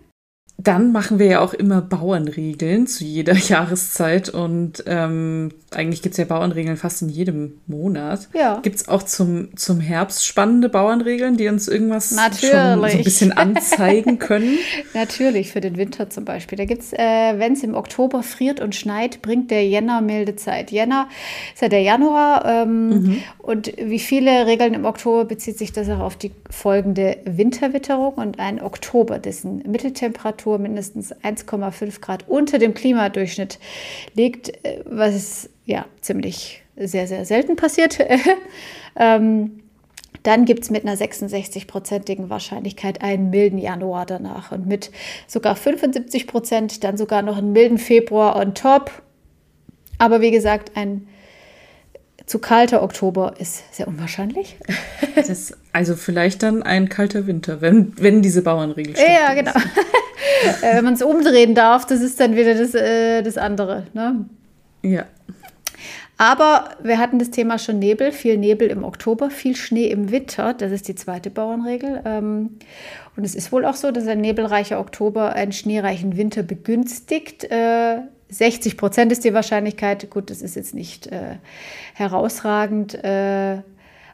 Dann 0.59 0.91
machen 0.91 1.19
wir 1.19 1.27
ja 1.27 1.39
auch 1.41 1.53
immer 1.53 1.81
Bauernregeln 1.81 2.87
zu 2.87 3.03
jeder 3.03 3.33
Jahreszeit 3.35 4.29
und 4.29 4.83
ähm, 4.87 5.51
eigentlich 5.71 6.01
gibt 6.01 6.13
es 6.13 6.17
ja 6.17 6.25
Bauernregeln 6.25 6.77
fast 6.77 7.01
in 7.03 7.09
jedem 7.09 7.59
Monat. 7.67 8.27
Ja. 8.33 8.59
Gibt 8.63 8.77
es 8.77 8.87
auch 8.87 9.03
zum, 9.03 9.55
zum 9.55 9.79
Herbst 9.79 10.25
spannende 10.25 10.69
Bauernregeln, 10.69 11.37
die 11.37 11.47
uns 11.47 11.67
irgendwas 11.67 12.11
Natürlich. 12.11 12.49
schon 12.55 12.79
so 12.79 12.97
ein 12.97 13.03
bisschen 13.03 13.31
anzeigen 13.37 14.17
können? 14.17 14.57
Natürlich, 14.95 15.51
für 15.51 15.61
den 15.61 15.77
Winter 15.77 16.09
zum 16.09 16.25
Beispiel. 16.25 16.57
Da 16.57 16.65
gibt 16.65 16.81
es, 16.81 16.93
äh, 16.93 16.97
wenn 17.37 17.53
es 17.53 17.61
im 17.63 17.75
Oktober 17.75 18.23
friert 18.23 18.59
und 18.59 18.73
schneit, 18.75 19.21
bringt 19.21 19.51
der 19.51 19.67
Jänner 19.67 20.01
milde 20.01 20.37
Zeit. 20.37 20.71
Jänner 20.71 21.07
ist 21.53 21.61
ja 21.61 21.69
der 21.69 21.81
Januar 21.81 22.45
ähm, 22.45 22.87
Mhm. 22.87 23.17
und 23.39 23.73
wie 23.77 23.99
viele 23.99 24.47
Regeln 24.47 24.73
im 24.73 24.85
Oktober 24.85 25.25
bezieht 25.25 25.57
sich 25.57 25.73
das 25.73 25.89
auch 25.89 25.99
auf 25.99 26.15
die 26.15 26.31
folgende 26.49 27.17
Winterwitterung 27.25 28.13
und 28.13 28.39
ein 28.39 28.61
Oktober, 28.61 29.19
dessen 29.19 29.57
Mitteltemperatur 29.69 30.46
mindestens 30.55 31.13
1,5 31.13 31.99
Grad 31.99 32.27
unter 32.27 32.59
dem 32.59 32.73
Klimadurchschnitt 32.73 33.59
liegt, 34.13 34.49
äh, 34.65 34.83
was 34.85 35.49
ja 35.65 35.85
ziemlich 36.01 36.63
sehr, 36.77 37.07
sehr 37.07 37.25
selten 37.25 37.55
passiert. 37.55 37.99
ähm, 38.95 39.63
dann 40.23 40.45
gibt 40.45 40.63
es 40.63 40.69
mit 40.69 40.83
einer 40.83 40.95
66-prozentigen 40.95 42.29
Wahrscheinlichkeit 42.29 43.01
einen 43.01 43.29
milden 43.29 43.59
Januar 43.59 44.05
danach 44.05 44.51
und 44.51 44.67
mit 44.67 44.91
sogar 45.27 45.55
75 45.55 46.27
Prozent 46.27 46.83
dann 46.83 46.97
sogar 46.97 47.21
noch 47.21 47.37
einen 47.37 47.53
milden 47.53 47.77
Februar 47.77 48.35
on 48.35 48.53
top. 48.53 48.91
Aber 49.99 50.21
wie 50.21 50.31
gesagt, 50.31 50.75
ein 50.75 51.07
zu 52.25 52.39
kalter 52.39 52.83
Oktober 52.83 53.35
ist 53.39 53.73
sehr 53.73 53.87
unwahrscheinlich. 53.87 54.57
Das, 55.15 55.53
also 55.71 55.95
vielleicht 55.95 56.43
dann 56.43 56.61
ein 56.61 56.89
kalter 56.89 57.25
Winter, 57.25 57.61
wenn, 57.61 57.93
wenn 57.97 58.21
diese 58.21 58.41
Bauernregel 58.41 58.95
stimmt. 58.95 59.09
Ja, 59.09 59.33
genau. 59.33 59.53
Äh, 60.61 60.75
Wenn 60.77 60.85
man 60.85 60.93
es 60.93 61.01
umdrehen 61.01 61.55
darf, 61.55 61.85
das 61.85 62.01
ist 62.01 62.19
dann 62.19 62.35
wieder 62.35 62.55
das, 62.55 62.73
äh, 62.73 63.21
das 63.21 63.37
andere. 63.37 63.87
Ne? 63.93 64.25
Ja. 64.83 65.05
Aber 66.17 66.71
wir 66.81 66.97
hatten 66.97 67.19
das 67.19 67.29
Thema 67.29 67.59
schon 67.59 67.77
Nebel, 67.77 68.11
viel 68.11 68.37
Nebel 68.37 68.69
im 68.69 68.83
Oktober, 68.83 69.29
viel 69.29 69.55
Schnee 69.55 69.87
im 69.87 70.09
Winter. 70.09 70.53
Das 70.55 70.71
ist 70.71 70.87
die 70.87 70.95
zweite 70.95 71.29
Bauernregel. 71.29 72.01
Ähm, 72.05 72.57
Und 73.15 73.23
es 73.23 73.35
ist 73.35 73.51
wohl 73.51 73.65
auch 73.65 73.75
so, 73.75 73.91
dass 73.91 74.07
ein 74.07 74.21
nebelreicher 74.21 74.79
Oktober 74.79 75.33
einen 75.33 75.51
schneereichen 75.51 76.17
Winter 76.17 76.41
begünstigt. 76.41 77.43
Äh, 77.51 77.99
60 78.29 78.77
Prozent 78.77 79.11
ist 79.11 79.25
die 79.25 79.33
Wahrscheinlichkeit. 79.33 80.09
Gut, 80.09 80.31
das 80.31 80.41
ist 80.41 80.55
jetzt 80.55 80.73
nicht 80.73 81.07
äh, 81.07 81.37
herausragend, 81.93 82.95
äh, 83.03 83.61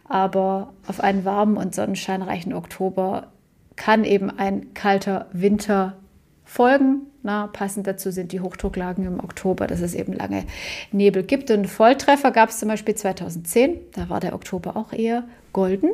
aber 0.07 0.73
auf 0.87 0.99
einen 0.99 1.23
warmen 1.23 1.55
und 1.57 1.73
sonnenscheinreichen 1.73 2.53
Oktober 2.53 3.27
kann 3.75 4.03
eben 4.03 4.29
ein 4.29 4.73
kalter 4.73 5.27
Winter 5.31 5.95
folgen. 6.45 7.01
Na, 7.23 7.47
passend 7.47 7.87
dazu 7.87 8.11
sind 8.11 8.31
die 8.31 8.41
Hochdrucklagen 8.41 9.05
im 9.05 9.19
Oktober, 9.19 9.65
dass 9.67 9.81
es 9.81 9.93
eben 9.93 10.13
lange 10.13 10.43
Nebel 10.91 11.23
gibt. 11.23 11.49
Und 11.51 11.67
Volltreffer 11.67 12.31
gab 12.31 12.49
es 12.49 12.59
zum 12.59 12.67
Beispiel 12.69 12.95
2010. 12.95 13.77
Da 13.93 14.09
war 14.09 14.19
der 14.19 14.33
Oktober 14.33 14.75
auch 14.75 14.91
eher 14.93 15.23
golden. 15.53 15.89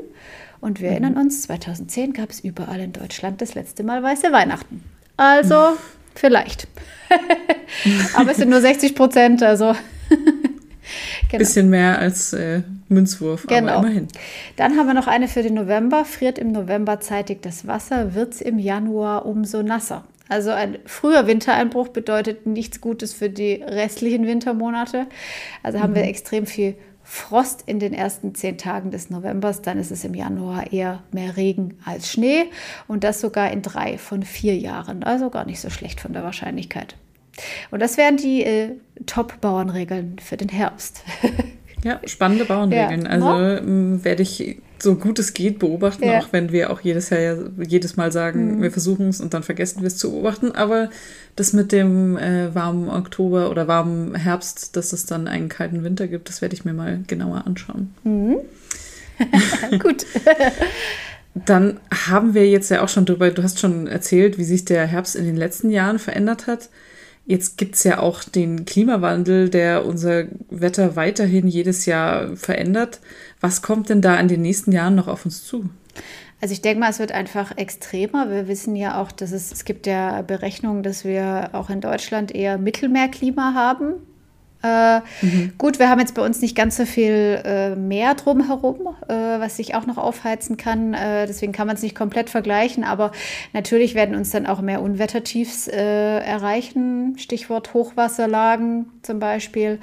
Und 0.62 0.82
wir 0.82 0.90
erinnern 0.90 1.16
uns, 1.18 1.44
2010 1.44 2.14
gab 2.14 2.30
es 2.32 2.40
überall 2.42 2.80
in 2.80 2.94
Deutschland 2.94 3.42
das 3.42 3.56
letzte 3.56 3.84
Mal 3.84 4.02
weiße 4.04 4.32
Weihnachten. 4.32 4.84
Also 5.18 5.78
vielleicht. 6.16 6.68
Aber 8.16 8.32
es 8.32 8.38
sind 8.38 8.50
nur 8.50 8.62
60 8.62 8.96
Prozent, 8.96 9.44
also. 9.44 9.76
Genau. 11.30 11.40
Bisschen 11.40 11.70
mehr 11.70 12.00
als 12.00 12.34
äh, 12.34 12.64
Münzwurf, 12.88 13.46
Genau. 13.46 13.74
aber 13.74 13.86
immerhin. 13.88 14.08
Dann 14.56 14.76
haben 14.78 14.88
wir 14.88 14.96
noch 14.96 15.06
eine 15.06 15.28
für 15.28 15.44
den 15.44 15.54
November. 15.54 16.04
Friert 16.04 16.40
im 16.40 16.52
November 16.52 17.00
zeitig 17.00 17.44
das 17.44 17.68
Wasser, 17.68 18.16
wird 18.16 18.34
es 18.34 18.42
im 18.42 18.58
Januar 18.58 19.28
umso 19.28 19.62
nasser. 19.62 20.06
Also 20.30 20.52
ein 20.52 20.78
früher 20.86 21.28
Wintereinbruch 21.28 21.90
bedeutet 21.90 22.46
nichts 22.46 22.80
Gutes 22.80 23.14
für 23.14 23.30
die 23.30 23.56
restlichen 23.56 24.26
Wintermonate. 24.26 25.08
Also 25.64 25.82
haben 25.82 25.96
wir 25.96 26.04
extrem 26.04 26.46
viel 26.46 26.76
Frost 27.04 27.64
in 27.66 27.80
den 27.80 27.94
ersten 27.96 28.36
zehn 28.36 28.60
Tagen 28.60 28.92
des 28.92 29.10
Novembers. 29.10 29.64
Dann 29.64 29.80
ist 29.80 29.90
es 29.90 30.06
im 30.06 30.14
Januar 30.14 30.72
eher 30.72 31.02
mehr 31.12 31.36
Regen 31.36 31.80
als 31.84 32.12
Schnee. 32.12 32.46
Und 32.88 33.04
das 33.04 33.20
sogar 33.20 33.52
in 33.52 33.64
drei 33.64 33.98
von 33.98 34.22
vier 34.22 34.56
Jahren. 34.56 35.04
Also 35.04 35.32
gar 35.32 35.46
nicht 35.46 35.60
so 35.60 35.72
schlecht 35.72 36.00
von 36.00 36.14
der 36.14 36.24
Wahrscheinlichkeit. 36.24 36.96
Und 37.72 37.82
das 37.82 37.98
wären 37.98 38.18
die 38.18 38.44
äh, 38.44 38.76
Top-Bauernregeln 39.08 40.20
für 40.20 40.38
den 40.38 40.50
Herbst. 40.50 41.04
Ja, 41.82 42.02
spannende 42.04 42.44
Bauernregeln. 42.44 43.04
Ja. 43.04 43.10
Also 43.10 43.30
ähm, 43.30 44.04
werde 44.04 44.24
ich 44.24 44.58
so 44.82 44.96
gut 44.96 45.20
es 45.20 45.34
geht 45.34 45.60
beobachten, 45.60 46.06
Ja. 46.06 46.20
auch 46.20 46.28
wenn 46.32 46.52
wir 46.52 46.70
auch 46.72 46.82
jedes 46.82 47.10
Jahr 47.10 47.20
ja- 47.20 47.38
jedes 47.68 47.98
Mal 47.98 48.12
sagen, 48.12 48.62
wir 48.62 48.72
versuchen 48.72 49.10
es 49.10 49.20
und 49.22 49.34
dann 49.34 49.44
vergessen 49.44 49.82
wir 49.82 49.88
es 49.88 49.98
zu 49.98 50.12
beobachten. 50.12 50.52
Aber 50.54 50.90
das 51.36 51.54
mit 51.54 51.72
dem 51.72 52.18
äh, 52.18 52.54
warmen 52.56 52.90
Oktober 52.90 53.50
oder 53.50 53.68
warmen 53.68 54.16
Herbst, 54.16 54.76
dass 54.76 54.94
es 54.94 55.06
dann 55.06 55.28
einen 55.28 55.50
kalten 55.50 55.84
Winter 55.84 56.08
gibt, 56.08 56.30
das 56.30 56.42
werde 56.42 56.56
ich 56.56 56.66
mir 56.66 56.74
mal 56.74 57.00
genauer 57.08 57.46
anschauen. 57.46 57.94
Gut. 59.80 60.06
Dann 61.46 61.80
haben 62.08 62.34
wir 62.34 62.50
jetzt 62.50 62.70
ja 62.72 62.82
auch 62.84 62.90
schon 62.90 63.06
drüber, 63.06 63.30
du 63.32 63.44
hast 63.44 63.60
schon 63.60 63.88
erzählt, 63.88 64.38
wie 64.38 64.44
sich 64.44 64.66
der 64.66 64.86
Herbst 64.88 65.16
in 65.16 65.26
den 65.26 65.36
letzten 65.38 65.70
Jahren 65.70 66.00
verändert 66.00 66.48
hat. 66.48 66.70
Jetzt 67.30 67.60
gibt 67.60 67.76
es 67.76 67.84
ja 67.84 68.00
auch 68.00 68.24
den 68.24 68.66
Klimawandel, 68.66 69.50
der 69.50 69.86
unser 69.86 70.24
Wetter 70.50 70.96
weiterhin 70.96 71.48
jedes 71.48 71.86
Jahr 71.86 72.36
verändert. 72.36 73.02
Was 73.40 73.62
kommt 73.62 73.90
denn 73.90 74.02
da 74.02 74.20
in 74.20 74.28
den 74.28 74.42
nächsten 74.42 74.72
Jahren 74.72 74.96
noch 74.96 75.08
auf 75.08 75.26
uns 75.26 75.46
zu? 75.46 75.70
Also 76.42 76.54
ich 76.54 76.64
denke 76.64 76.80
mal, 76.80 76.90
es 76.90 76.98
wird 76.98 77.12
einfach 77.12 77.56
extremer. 77.56 78.32
Wir 78.32 78.48
wissen 78.48 78.76
ja 78.76 79.00
auch, 79.00 79.12
dass 79.12 79.32
es, 79.32 79.52
es 79.52 79.64
gibt 79.64 79.86
ja 79.86 80.24
Berechnungen, 80.24 80.82
dass 80.82 81.06
wir 81.06 81.52
auch 81.52 81.70
in 81.70 81.82
Deutschland 81.82 82.34
eher 82.34 82.58
Mittelmeerklima 82.58 83.54
haben. 83.54 83.94
Äh, 84.62 85.00
Gut, 85.58 85.80
wir 85.80 85.90
haben 85.90 86.00
jetzt 86.00 86.16
bei 86.16 86.22
uns 86.22 86.42
nicht 86.42 86.56
ganz 86.56 86.78
so 86.78 86.86
viel 86.86 87.42
äh, 87.46 87.76
Meer 87.76 88.16
drumherum, 88.16 88.96
äh, 89.08 89.14
was 89.14 89.58
sich 89.58 89.76
auch 89.76 89.86
noch 89.86 89.98
aufheizen 89.98 90.58
kann. 90.58 90.94
Äh, 90.94 91.28
deswegen 91.28 91.52
kann 91.52 91.68
man 91.68 91.76
es 91.76 91.82
nicht 91.82 91.96
komplett 91.96 92.30
vergleichen. 92.30 92.84
Aber 92.84 93.12
natürlich 93.54 93.96
werden 93.96 94.16
uns 94.16 94.32
dann 94.32 94.46
auch 94.46 94.62
mehr 94.62 94.82
Unwettertiefs 94.82 95.68
äh, 95.68 96.20
erreichen. 96.20 97.18
Stichwort 97.18 97.74
Hochwasserlagen 97.74 98.88
zum 99.02 99.20
Beispiel. 99.20 99.80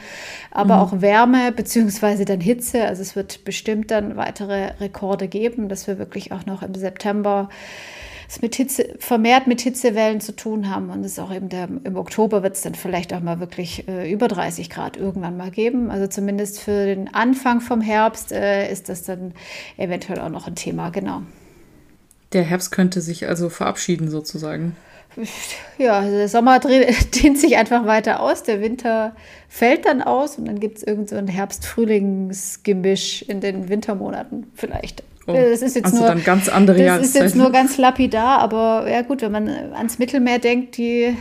Aber 0.50 0.80
auch 0.80 1.00
Wärme 1.00 1.52
beziehungsweise 1.52 2.24
dann 2.24 2.40
Hitze. 2.40 2.84
Also 2.86 3.02
es 3.02 3.16
wird 3.16 3.44
bestimmt 3.44 3.90
dann 3.90 4.16
weitere 4.16 4.72
Rekorde 4.80 5.28
geben, 5.28 5.68
dass 5.68 5.86
wir 5.86 5.98
wirklich 5.98 6.32
auch 6.32 6.46
noch 6.46 6.62
im 6.62 6.74
September 6.74 7.48
es 8.28 8.42
mit 8.42 8.56
Hitze, 8.56 8.94
vermehrt 8.98 9.46
mit 9.46 9.60
Hitzewellen 9.60 10.20
zu 10.20 10.34
tun 10.34 10.70
haben. 10.70 10.90
Und 10.90 11.04
es 11.04 11.18
auch 11.18 11.32
eben 11.32 11.48
der, 11.48 11.68
im 11.84 11.96
Oktober 11.96 12.42
wird 12.42 12.56
es 12.56 12.62
dann 12.62 12.74
vielleicht 12.74 13.12
auch 13.14 13.20
mal 13.20 13.40
wirklich 13.40 13.86
äh, 13.88 14.10
über 14.10 14.28
30 14.28 14.70
Grad 14.70 14.96
irgendwann 14.96 15.36
mal 15.36 15.50
geben. 15.50 15.90
Also 15.90 16.06
zumindest 16.06 16.60
für 16.60 16.86
den 16.86 17.12
Anfang 17.14 17.60
vom 17.60 17.80
Herbst 17.80 18.32
äh, 18.32 18.70
ist 18.70 18.88
das 18.88 19.02
dann 19.02 19.32
eventuell 19.76 20.20
auch 20.20 20.28
noch 20.28 20.46
ein 20.46 20.56
Thema, 20.56 20.90
genau. 20.90 21.22
Der 22.32 22.42
Herbst 22.42 22.72
könnte 22.72 23.00
sich 23.00 23.28
also 23.28 23.48
verabschieden 23.48 24.10
sozusagen. 24.10 24.76
Ja, 25.78 26.00
also 26.00 26.16
der 26.16 26.28
Sommer 26.28 26.58
dehnt 27.14 27.38
sich 27.38 27.56
einfach 27.56 27.86
weiter 27.86 28.20
aus, 28.20 28.42
der 28.42 28.60
Winter 28.60 29.16
fällt 29.48 29.86
dann 29.86 30.02
aus 30.02 30.36
und 30.36 30.46
dann 30.46 30.60
gibt 30.60 30.78
es 30.78 30.82
irgend 30.82 31.08
so 31.08 31.16
ein 31.16 31.28
Herbst-Frühlings-Gemisch 31.28 33.22
in 33.22 33.40
den 33.40 33.68
Wintermonaten 33.68 34.50
vielleicht. 34.54 35.02
Oh, 35.26 35.32
das 35.32 35.62
ist 35.62 35.74
jetzt 35.74 35.86
also 35.86 35.98
nur 35.98 36.06
dann 36.06 36.22
ganz 36.22 36.48
andere 36.48 36.84
Das 36.84 37.02
ist 37.02 37.14
jetzt 37.14 37.34
nur 37.34 37.50
ganz 37.50 37.78
lapidar, 37.78 38.38
aber 38.38 38.88
ja 38.90 39.02
gut, 39.02 39.22
wenn 39.22 39.32
man 39.32 39.48
ans 39.48 39.98
Mittelmeer 39.98 40.38
denkt, 40.38 40.76
die, 40.76 41.16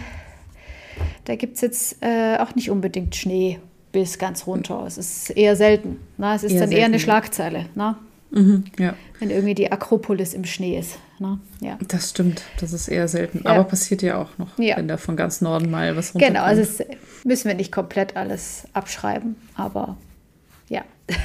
da 1.25 1.35
gibt 1.35 1.55
es 1.55 1.61
jetzt 1.61 1.97
äh, 2.01 2.37
auch 2.37 2.53
nicht 2.55 2.69
unbedingt 2.69 3.15
Schnee 3.15 3.59
bis 3.91 4.19
ganz 4.19 4.45
runter. 4.45 4.83
Es 4.85 4.97
ist 4.97 5.29
eher 5.31 5.55
selten. 5.55 5.99
Ne? 6.17 6.35
Es 6.35 6.43
ist 6.43 6.51
Eher 6.51 6.61
dann 6.61 6.69
eher 6.71 6.75
selten, 6.77 6.85
eine 6.85 6.97
ja. 6.97 6.99
Schlagzeile, 6.99 7.65
ne? 7.75 7.95
Mhm, 8.31 8.65
ja, 8.77 8.93
wenn 9.19 9.29
irgendwie 9.29 9.53
die 9.55 9.71
Akropolis 9.71 10.33
im 10.33 10.43
Schnee 10.43 10.77
ist. 10.77 10.99
Ne? 11.19 11.39
Ja. 11.61 11.77
das 11.87 12.09
stimmt. 12.09 12.43
Das 12.59 12.73
ist 12.73 12.89
eher 12.89 13.07
selten. 13.07 13.41
Ja. 13.45 13.51
Aber 13.51 13.63
passiert 13.63 14.01
ja 14.01 14.17
auch 14.21 14.37
noch, 14.37 14.59
Ja. 14.59 14.75
wenn 14.75 14.89
da 14.89 14.97
von 14.97 15.15
ganz 15.15 15.39
Norden 15.39 15.71
mal 15.71 15.95
was 15.95 16.13
runterkommt. 16.13 16.35
Genau, 16.37 16.45
also 16.45 16.61
es 16.61 16.83
müssen 17.23 17.47
wir 17.47 17.55
nicht 17.55 17.71
komplett 17.71 18.17
alles 18.17 18.65
abschreiben, 18.73 19.37
aber 19.55 19.95
ja. 20.67 20.81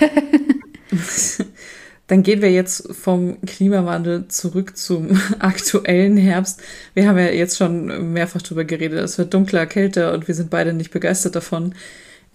Dann 2.11 2.25
gehen 2.25 2.43
wir 2.43 2.51
jetzt 2.51 2.93
vom 2.93 3.41
Klimawandel 3.43 4.27
zurück 4.27 4.77
zum 4.77 5.11
aktuellen 5.39 6.17
Herbst. 6.17 6.61
Wir 6.93 7.07
haben 7.07 7.17
ja 7.17 7.27
jetzt 7.27 7.57
schon 7.57 8.13
mehrfach 8.13 8.43
drüber 8.43 8.65
geredet. 8.65 8.99
Es 8.99 9.17
wird 9.17 9.33
dunkler, 9.33 9.65
kälter 9.67 10.13
und 10.13 10.27
wir 10.27 10.35
sind 10.35 10.51
beide 10.51 10.73
nicht 10.73 10.91
begeistert 10.91 11.37
davon. 11.37 11.73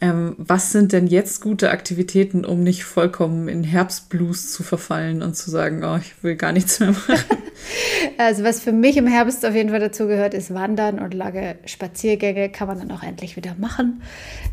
Ähm, 0.02 0.36
was 0.38 0.72
sind 0.72 0.92
denn 0.92 1.08
jetzt 1.08 1.42
gute 1.42 1.72
Aktivitäten, 1.72 2.44
um 2.44 2.64
nicht 2.64 2.84
vollkommen 2.84 3.48
in 3.48 3.64
Herbstblues 3.64 4.52
zu 4.52 4.64
verfallen 4.64 5.22
und 5.22 5.36
zu 5.36 5.50
sagen, 5.50 5.84
oh, 5.84 5.98
ich 5.98 6.22
will 6.22 6.36
gar 6.36 6.52
nichts 6.52 6.80
mehr 6.80 6.92
machen? 6.92 7.16
Also 8.18 8.44
was 8.44 8.62
für 8.62 8.72
mich 8.72 8.98
im 8.98 9.08
Herbst 9.08 9.46
auf 9.46 9.56
jeden 9.56 9.70
Fall 9.70 9.80
dazu 9.80 10.08
gehört, 10.08 10.34
ist 10.34 10.54
Wandern 10.54 11.00
und 11.00 11.14
lange 11.14 11.56
Spaziergänge 11.66 12.50
kann 12.50 12.68
man 12.68 12.80
dann 12.80 12.92
auch 12.92 13.04
endlich 13.04 13.36
wieder 13.36 13.56
machen. 13.58 14.02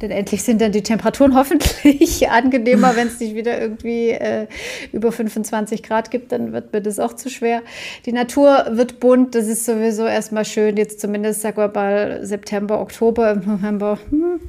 Denn 0.00 0.10
endlich 0.10 0.42
sind 0.42 0.60
dann 0.60 0.72
die 0.72 0.82
Temperaturen 0.82 1.34
hoffentlich 1.36 2.28
angenehmer, 2.30 2.96
wenn 2.96 3.08
es 3.08 3.20
nicht 3.20 3.34
wieder 3.34 3.60
irgendwie 3.60 4.10
äh, 4.10 4.46
über 4.92 5.12
25 5.12 5.82
Grad 5.82 6.10
gibt, 6.10 6.32
dann 6.32 6.52
wird 6.52 6.72
mir 6.72 6.82
das 6.82 6.98
auch 6.98 7.14
zu 7.14 7.30
schwer. 7.30 7.62
Die 8.06 8.12
Natur 8.12 8.66
wird 8.70 9.00
bunt, 9.00 9.34
das 9.34 9.46
ist 9.46 9.64
sowieso 9.64 10.06
erstmal 10.06 10.44
schön, 10.44 10.76
jetzt 10.76 11.00
zumindest, 11.00 11.42
sag 11.42 11.56
mal, 11.56 12.24
September, 12.24 12.80
Oktober, 12.80 13.32
im 13.32 13.46
November. 13.46 13.98
Hm 14.10 14.40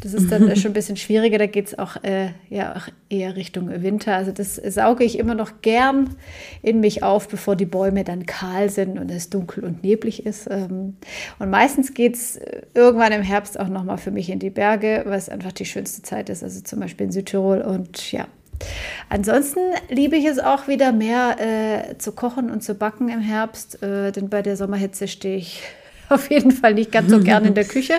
das 0.00 0.14
ist 0.14 0.30
dann 0.30 0.54
schon 0.56 0.70
ein 0.70 0.74
bisschen 0.74 0.96
schwieriger. 0.96 1.38
Da 1.38 1.46
geht 1.46 1.68
es 1.68 1.78
auch, 1.78 2.02
äh, 2.02 2.30
ja, 2.48 2.76
auch 2.76 2.88
eher 3.08 3.36
Richtung 3.36 3.68
Winter. 3.82 4.16
Also 4.16 4.32
das 4.32 4.56
sauge 4.56 5.04
ich 5.04 5.18
immer 5.18 5.34
noch 5.34 5.62
gern 5.62 6.16
in 6.62 6.80
mich 6.80 7.02
auf, 7.02 7.28
bevor 7.28 7.56
die 7.56 7.66
Bäume 7.66 8.04
dann 8.04 8.26
kahl 8.26 8.70
sind 8.70 8.98
und 8.98 9.10
es 9.10 9.30
dunkel 9.30 9.64
und 9.64 9.82
neblig 9.82 10.26
ist. 10.26 10.48
Ähm, 10.50 10.96
und 11.38 11.50
meistens 11.50 11.94
geht 11.94 12.14
es 12.14 12.40
irgendwann 12.74 13.12
im 13.12 13.22
Herbst 13.22 13.58
auch 13.58 13.68
nochmal 13.68 13.98
für 13.98 14.10
mich 14.10 14.30
in 14.30 14.38
die 14.38 14.50
Berge, 14.50 15.04
was 15.06 15.28
einfach 15.28 15.52
die 15.52 15.66
schönste 15.66 16.02
Zeit 16.02 16.28
ist. 16.28 16.42
Also 16.42 16.60
zum 16.62 16.80
Beispiel 16.80 17.06
in 17.06 17.12
Südtirol. 17.12 17.60
Und 17.60 18.12
ja, 18.12 18.26
Ansonsten 19.08 19.60
liebe 19.88 20.16
ich 20.16 20.26
es 20.26 20.38
auch 20.38 20.68
wieder 20.68 20.92
mehr 20.92 21.36
äh, 21.40 21.98
zu 21.98 22.12
kochen 22.12 22.50
und 22.50 22.62
zu 22.62 22.74
backen 22.74 23.08
im 23.08 23.20
Herbst, 23.20 23.82
äh, 23.82 24.12
denn 24.12 24.28
bei 24.28 24.42
der 24.42 24.56
Sommerhitze 24.56 25.08
stehe 25.08 25.36
ich 25.36 25.62
auf 26.14 26.30
jeden 26.30 26.50
Fall 26.50 26.74
nicht 26.74 26.92
ganz 26.92 27.10
so 27.10 27.20
gern 27.20 27.44
in 27.44 27.54
der 27.54 27.64
Küche. 27.68 27.94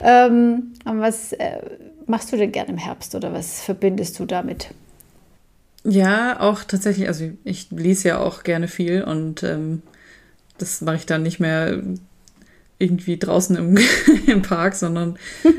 Ähm, 0.00 0.74
was 0.84 1.32
äh, 1.32 1.58
machst 2.06 2.32
du 2.32 2.36
denn 2.36 2.52
gern 2.52 2.66
im 2.68 2.78
Herbst 2.78 3.14
oder 3.14 3.32
was 3.32 3.62
verbindest 3.62 4.18
du 4.18 4.26
damit? 4.26 4.68
Ja, 5.84 6.40
auch 6.40 6.64
tatsächlich, 6.64 7.08
also 7.08 7.30
ich 7.44 7.70
lese 7.70 8.08
ja 8.08 8.18
auch 8.18 8.42
gerne 8.42 8.68
viel 8.68 9.02
und 9.02 9.42
ähm, 9.42 9.82
das 10.58 10.80
mache 10.80 10.96
ich 10.96 11.06
dann 11.06 11.22
nicht 11.22 11.40
mehr 11.40 11.82
irgendwie 12.78 13.18
draußen 13.18 13.54
im, 13.56 13.78
im 14.26 14.42
Park, 14.42 14.74
sondern 14.74 15.16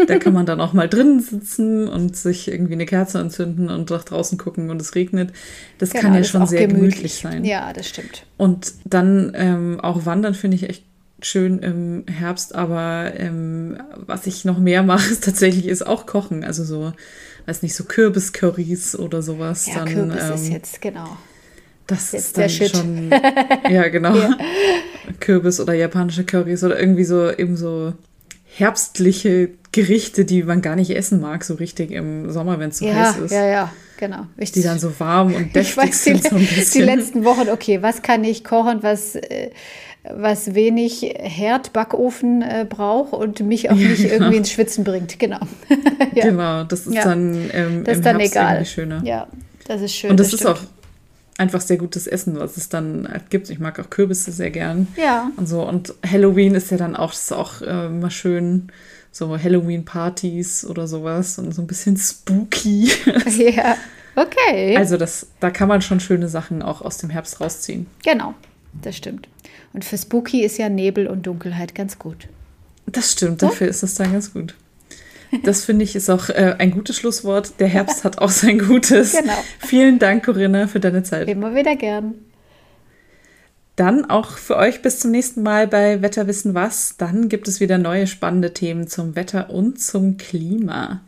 da 0.08 0.18
kann 0.18 0.34
man 0.34 0.46
dann 0.46 0.60
auch 0.60 0.74
mal 0.74 0.90
drinnen 0.90 1.22
sitzen 1.22 1.88
und 1.88 2.16
sich 2.16 2.48
irgendwie 2.48 2.74
eine 2.74 2.86
Kerze 2.86 3.20
anzünden 3.20 3.70
und 3.70 3.90
nach 3.90 4.04
draußen 4.04 4.38
gucken 4.38 4.70
und 4.70 4.82
es 4.82 4.96
regnet. 4.96 5.32
Das 5.78 5.92
genau, 5.92 6.04
kann 6.04 6.14
ja 6.16 6.24
schon 6.24 6.46
sehr 6.48 6.68
gemütlich. 6.68 6.96
gemütlich. 6.96 7.14
sein. 7.16 7.46
Ja, 7.46 7.72
das 7.72 7.88
stimmt. 7.88 8.26
Und 8.38 8.74
dann 8.84 9.32
ähm, 9.36 9.80
auch 9.80 10.06
wandern 10.06 10.34
finde 10.34 10.56
ich 10.56 10.70
echt 10.70 10.84
schön 11.22 11.60
im 11.60 12.06
Herbst, 12.08 12.56
aber 12.56 13.14
ähm, 13.18 13.78
was 13.96 14.28
ich 14.28 14.46
noch 14.46 14.60
mehr 14.60 14.84
mache, 14.84 15.10
ist 15.12 15.24
tatsächlich 15.24 15.68
ist 15.68 15.86
auch 15.86 16.06
kochen. 16.06 16.44
Also 16.44 16.64
so, 16.64 16.94
weiß 17.46 17.64
nicht, 17.64 17.76
so 17.76 17.84
Kürbiscurrys 17.84 18.98
oder 18.98 19.22
sowas. 19.22 19.68
Ja, 19.68 19.76
dann, 19.76 19.94
Kürbis 19.94 20.24
ähm, 20.24 20.34
ist 20.36 20.48
jetzt, 20.50 20.82
genau. 20.82 21.18
Das 21.88 22.12
jetzt 22.14 22.38
ist 22.38 22.38
dann 22.38 22.50
schon, 22.50 23.12
ja 23.70 23.88
genau, 23.90 24.16
ja. 24.16 24.38
Kürbis 25.20 25.60
oder 25.60 25.74
japanische 25.74 26.24
Currys 26.24 26.64
oder 26.64 26.80
irgendwie 26.80 27.04
so 27.04 27.32
eben 27.32 27.56
so 27.58 27.94
herbstliche 28.58 29.50
Gerichte, 29.72 30.26
die 30.26 30.44
man 30.44 30.62
gar 30.62 30.76
nicht 30.76 30.90
essen 30.92 31.20
mag, 31.20 31.44
so 31.44 31.56
richtig 31.56 31.92
im 31.92 32.32
Sommer, 32.32 32.60
wenn 32.60 32.70
es 32.70 32.80
so 32.80 32.86
ja, 32.86 32.94
heiß 32.94 33.18
ist. 33.18 33.32
Ja, 33.32 33.46
ja, 33.46 33.74
genau. 33.98 34.28
Ich, 34.38 34.52
die 34.52 34.64
dann 34.64 34.80
so 34.80 35.00
warm 35.00 35.36
und 35.36 35.56
deftig 35.56 35.78
weiß, 35.78 36.04
sind 36.04 36.24
die, 36.24 36.30
so 36.30 36.36
ein 36.38 36.48
bisschen. 36.48 36.88
Die 36.88 36.96
letzten 36.96 37.26
Wochen, 37.26 37.50
okay, 37.50 37.82
was 37.82 38.02
kann 38.02 38.24
ich 38.24 38.44
kochen, 38.44 38.82
was 38.82 39.16
äh, 39.16 39.52
was 40.14 40.54
wenig 40.54 41.02
Herd, 41.18 41.74
Backofen 41.74 42.42
äh, 42.42 42.66
braucht 42.68 43.14
und 43.14 43.40
mich 43.42 43.70
auch 43.70 43.76
nicht 43.76 44.00
ja, 44.00 44.10
genau. 44.10 44.14
irgendwie 44.14 44.38
ins 44.38 44.52
Schwitzen 44.52 44.84
bringt. 44.84 45.20
Genau. 45.20 45.40
ja. 46.16 46.26
Genau, 46.26 46.64
das 46.64 46.88
ist 46.88 46.96
ja. 46.96 47.04
dann 47.04 47.50
ähm, 47.54 47.84
das 47.84 47.98
ist 47.98 48.06
dann 48.06 48.18
Herbst 48.18 48.36
egal. 48.36 48.66
schöner. 48.66 49.02
Ja, 49.04 49.28
das 49.68 49.82
ist 49.82 49.96
schön. 49.96 50.12
Und 50.12 50.20
das, 50.20 50.32
das 50.32 50.42
ist 50.42 50.46
auch 50.46 50.60
einfach 51.38 51.62
sehr 51.62 51.78
gutes 51.78 52.08
Essen, 52.08 52.40
was 52.40 52.58
es 52.58 52.70
dann 52.70 53.08
halt 53.10 53.30
gibt. 53.30 53.50
Ich 53.50 53.60
mag 53.60 53.80
auch 53.80 53.90
Kürbisse 53.90 54.32
sehr 54.32 54.52
gern. 54.52 54.88
Ja. 54.96 55.32
Und 55.38 55.48
so. 55.48 55.68
Und 55.68 55.94
Halloween 56.10 56.56
ist 56.56 56.72
ja 56.72 56.78
dann 56.78 56.96
auch, 56.96 57.14
ist 57.14 57.34
auch 57.34 57.62
äh, 57.62 57.88
immer 57.88 58.12
schön. 58.12 58.72
So 59.12 59.38
Halloween-Partys 59.38 60.66
oder 60.66 60.88
sowas 60.88 61.40
und 61.40 61.54
so 61.54 61.62
ein 61.62 61.68
bisschen 61.68 61.96
spooky. 61.96 62.92
ja, 63.38 63.78
okay. 64.16 64.76
Also 64.76 64.98
das, 64.98 65.28
da 65.40 65.52
kann 65.52 65.70
man 65.70 65.82
schon 65.82 66.02
schöne 66.02 66.28
Sachen 66.28 66.62
auch 66.62 66.82
aus 66.82 66.98
dem 66.98 67.10
Herbst 67.10 67.40
rausziehen. 67.40 67.88
Genau, 68.04 68.34
das 68.82 68.96
stimmt. 68.98 69.28
Und 69.74 69.86
für 69.86 69.98
Spooky 69.98 70.44
ist 70.44 70.58
ja 70.58 70.70
Nebel 70.70 71.08
und 71.08 71.28
Dunkelheit 71.28 71.76
ganz 71.76 72.00
gut. 72.00 72.28
Das 72.86 73.12
stimmt, 73.12 73.42
dafür 73.42 73.68
ist 73.68 73.84
es 73.84 73.96
dann 73.96 74.14
ganz 74.14 74.34
gut. 74.34 74.56
Das 75.44 75.66
finde 75.66 75.84
ich 75.84 75.96
ist 75.96 76.10
auch 76.10 76.30
äh, 76.30 76.56
ein 76.60 76.72
gutes 76.72 76.96
Schlusswort. 76.98 77.60
Der 77.60 77.68
Herbst 77.68 78.04
hat 78.04 78.20
auch 78.20 78.30
sein 78.30 78.60
Gutes. 78.60 79.14
Genau. 79.14 79.34
Vielen 79.60 80.00
Dank, 80.00 80.26
Corinna, 80.26 80.68
für 80.68 80.80
deine 80.80 81.04
Zeit. 81.04 81.28
Immer 81.28 81.56
wieder 81.56 81.76
gern. 81.76 82.14
Dann 83.76 84.06
auch 84.06 84.32
für 84.38 84.56
euch 84.56 84.82
bis 84.82 85.00
zum 85.00 85.12
nächsten 85.12 85.44
Mal 85.44 85.68
bei 85.68 86.02
Wetterwissen 86.02 86.54
was. 86.54 86.96
Dann 86.98 87.28
gibt 87.28 87.48
es 87.48 87.60
wieder 87.60 87.78
neue 87.78 88.08
spannende 88.08 88.54
Themen 88.54 88.88
zum 88.88 89.16
Wetter 89.16 89.50
und 89.50 89.82
zum 89.82 90.16
Klima. 90.18 91.02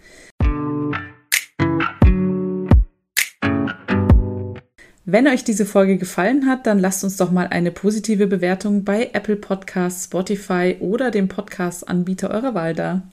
Wenn 5.10 5.26
euch 5.26 5.46
diese 5.46 5.66
Folge 5.66 5.98
gefallen 5.98 6.48
hat, 6.48 6.68
dann 6.68 6.80
lasst 6.80 7.06
uns 7.06 7.16
doch 7.16 7.32
mal 7.32 7.48
eine 7.48 7.72
positive 7.72 8.28
Bewertung 8.28 8.84
bei 8.84 9.12
Apple 9.14 9.38
Podcasts, 9.38 10.04
Spotify 10.04 10.76
oder 10.82 11.12
dem 11.12 11.30
Podcast-Anbieter 11.30 12.30
eurer 12.30 12.54
Wahl 12.56 12.74
da. 12.74 13.04